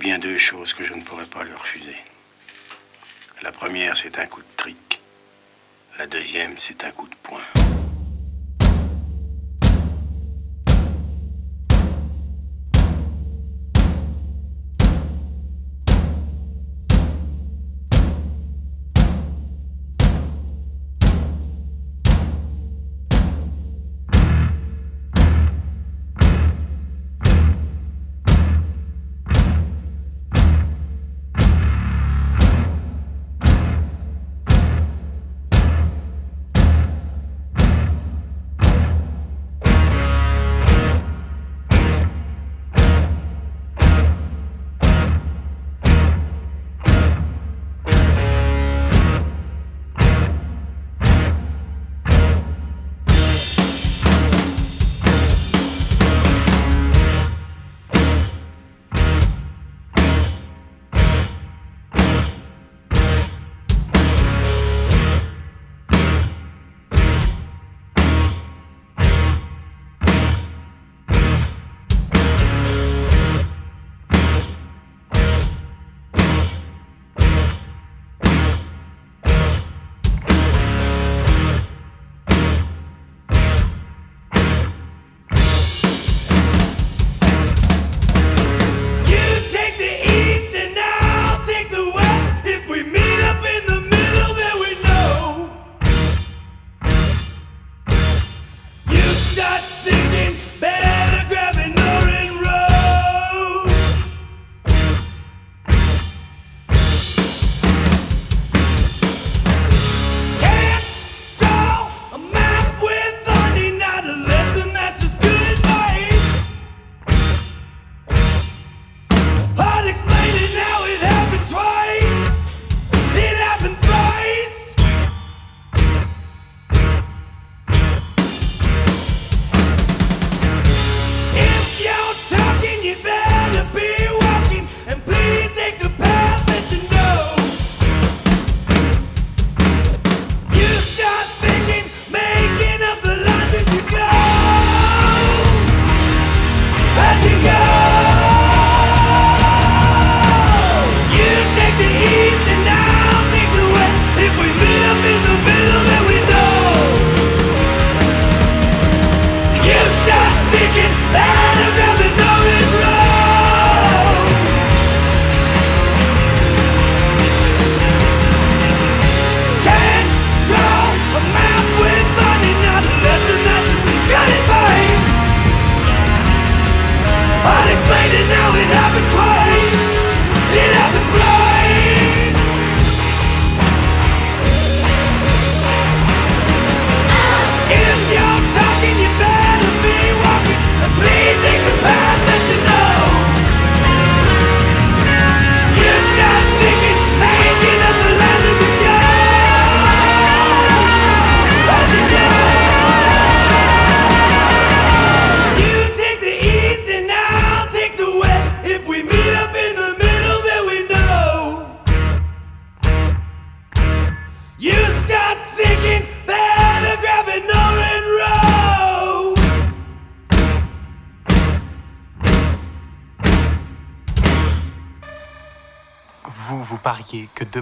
Bien 0.00 0.18
deux 0.18 0.38
choses 0.38 0.72
que 0.72 0.84
je 0.84 0.94
ne 0.94 1.02
pourrais 1.02 1.26
pas 1.26 1.44
lui 1.44 1.52
refuser. 1.52 1.96
La 3.42 3.52
première, 3.52 3.98
c'est 3.98 4.18
un 4.18 4.26
coup 4.26 4.40
de 4.40 4.56
trick. 4.56 4.98
La 5.98 6.06
deuxième, 6.06 6.58
c'est 6.58 6.82
un 6.84 6.90
coup 6.90 7.06
de 7.06 7.14
poing. 7.22 7.42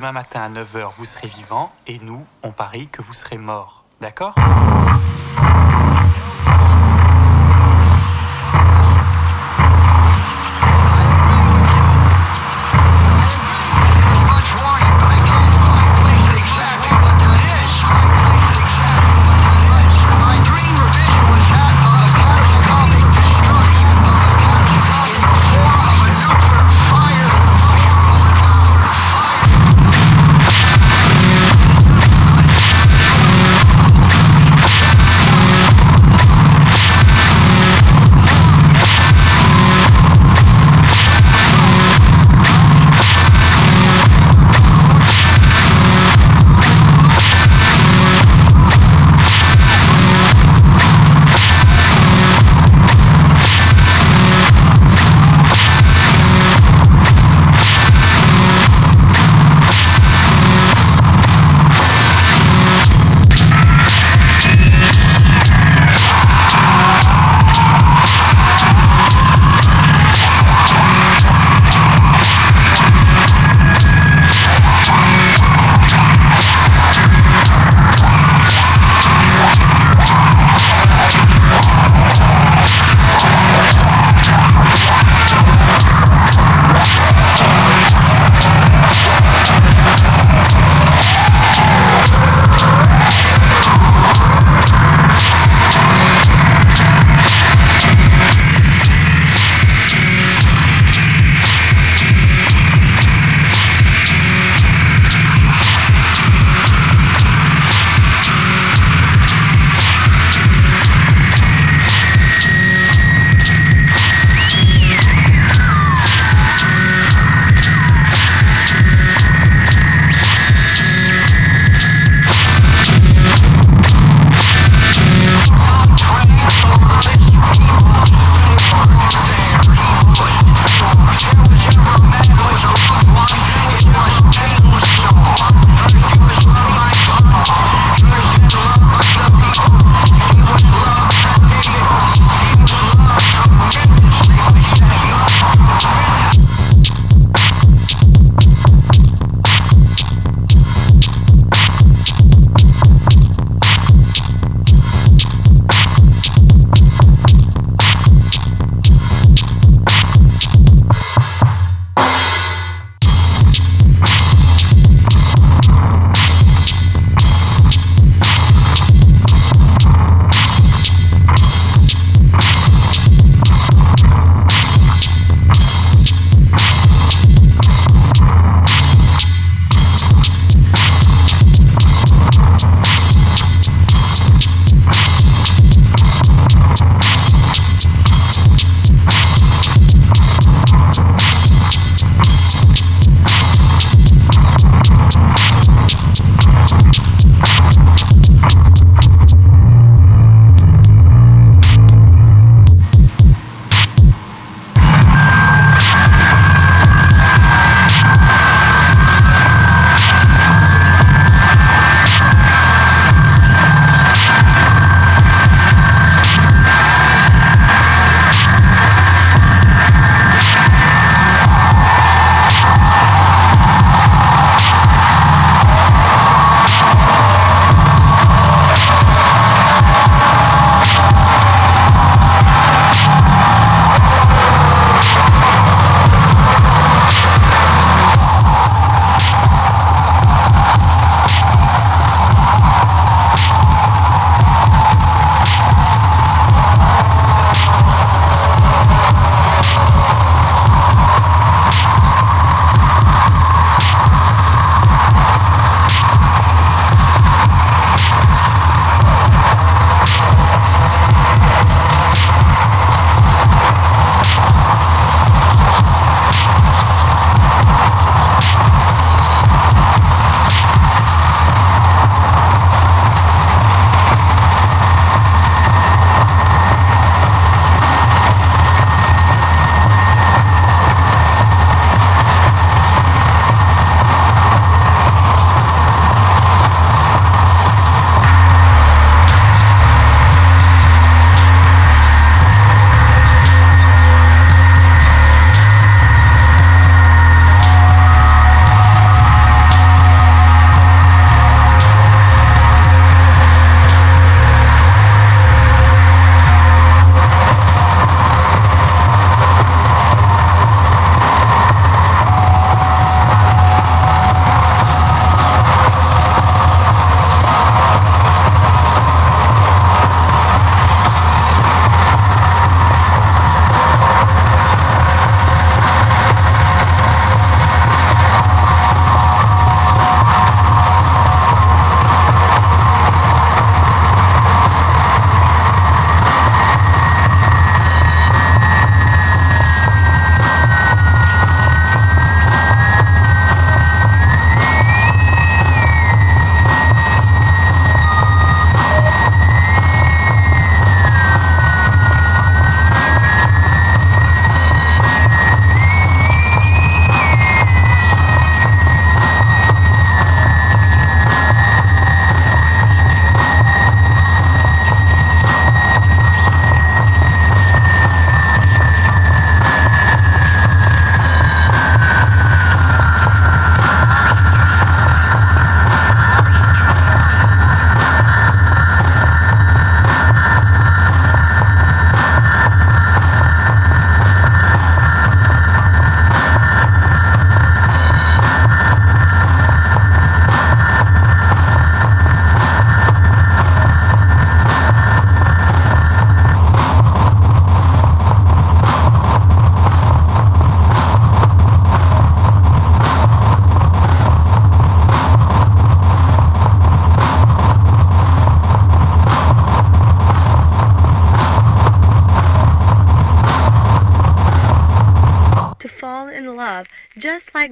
Demain 0.09 0.21
matin 0.21 0.41
à 0.41 0.49
9h 0.49 0.93
vous 0.97 1.05
serez 1.05 1.29
vivant 1.29 1.71
et 1.87 1.99
nous, 1.99 2.25
on 2.43 2.51
parie 2.51 2.89
que 2.89 3.03
vous 3.03 3.13
serez 3.13 3.37
mort. 3.37 3.85
D'accord? 4.01 4.35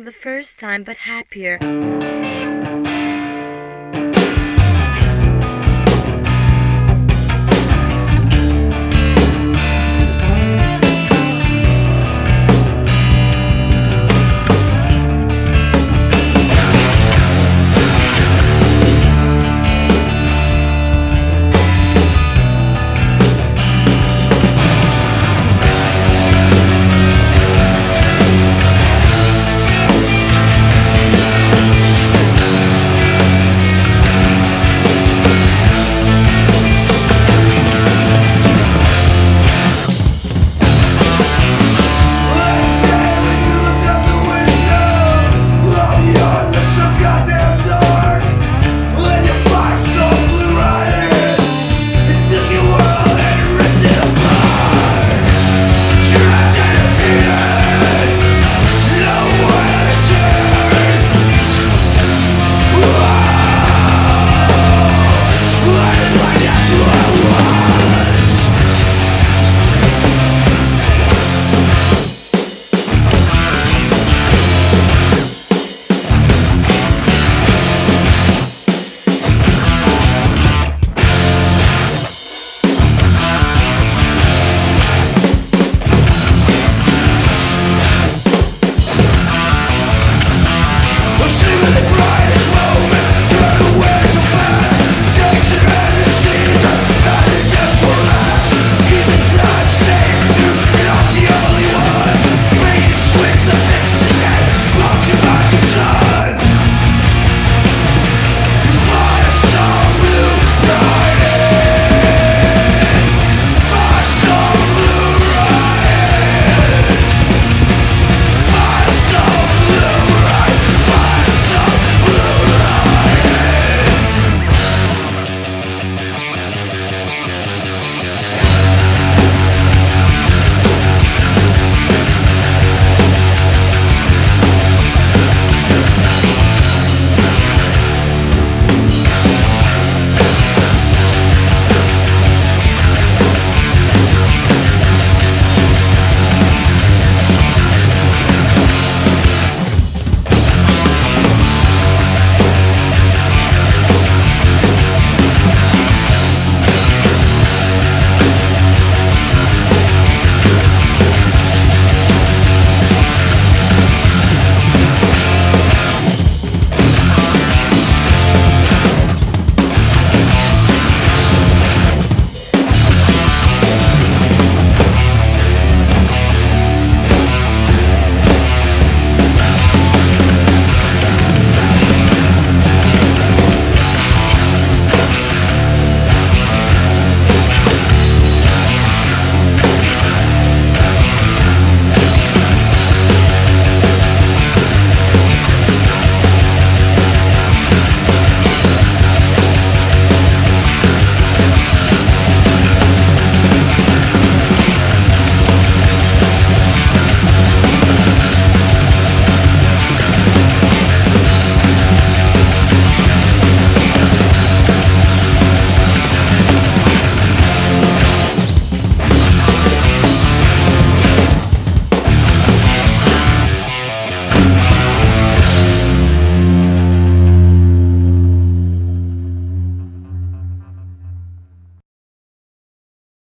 the 0.04 0.12
first 0.12 0.58
time, 0.58 0.82
but 0.84 0.98
had 0.98 1.15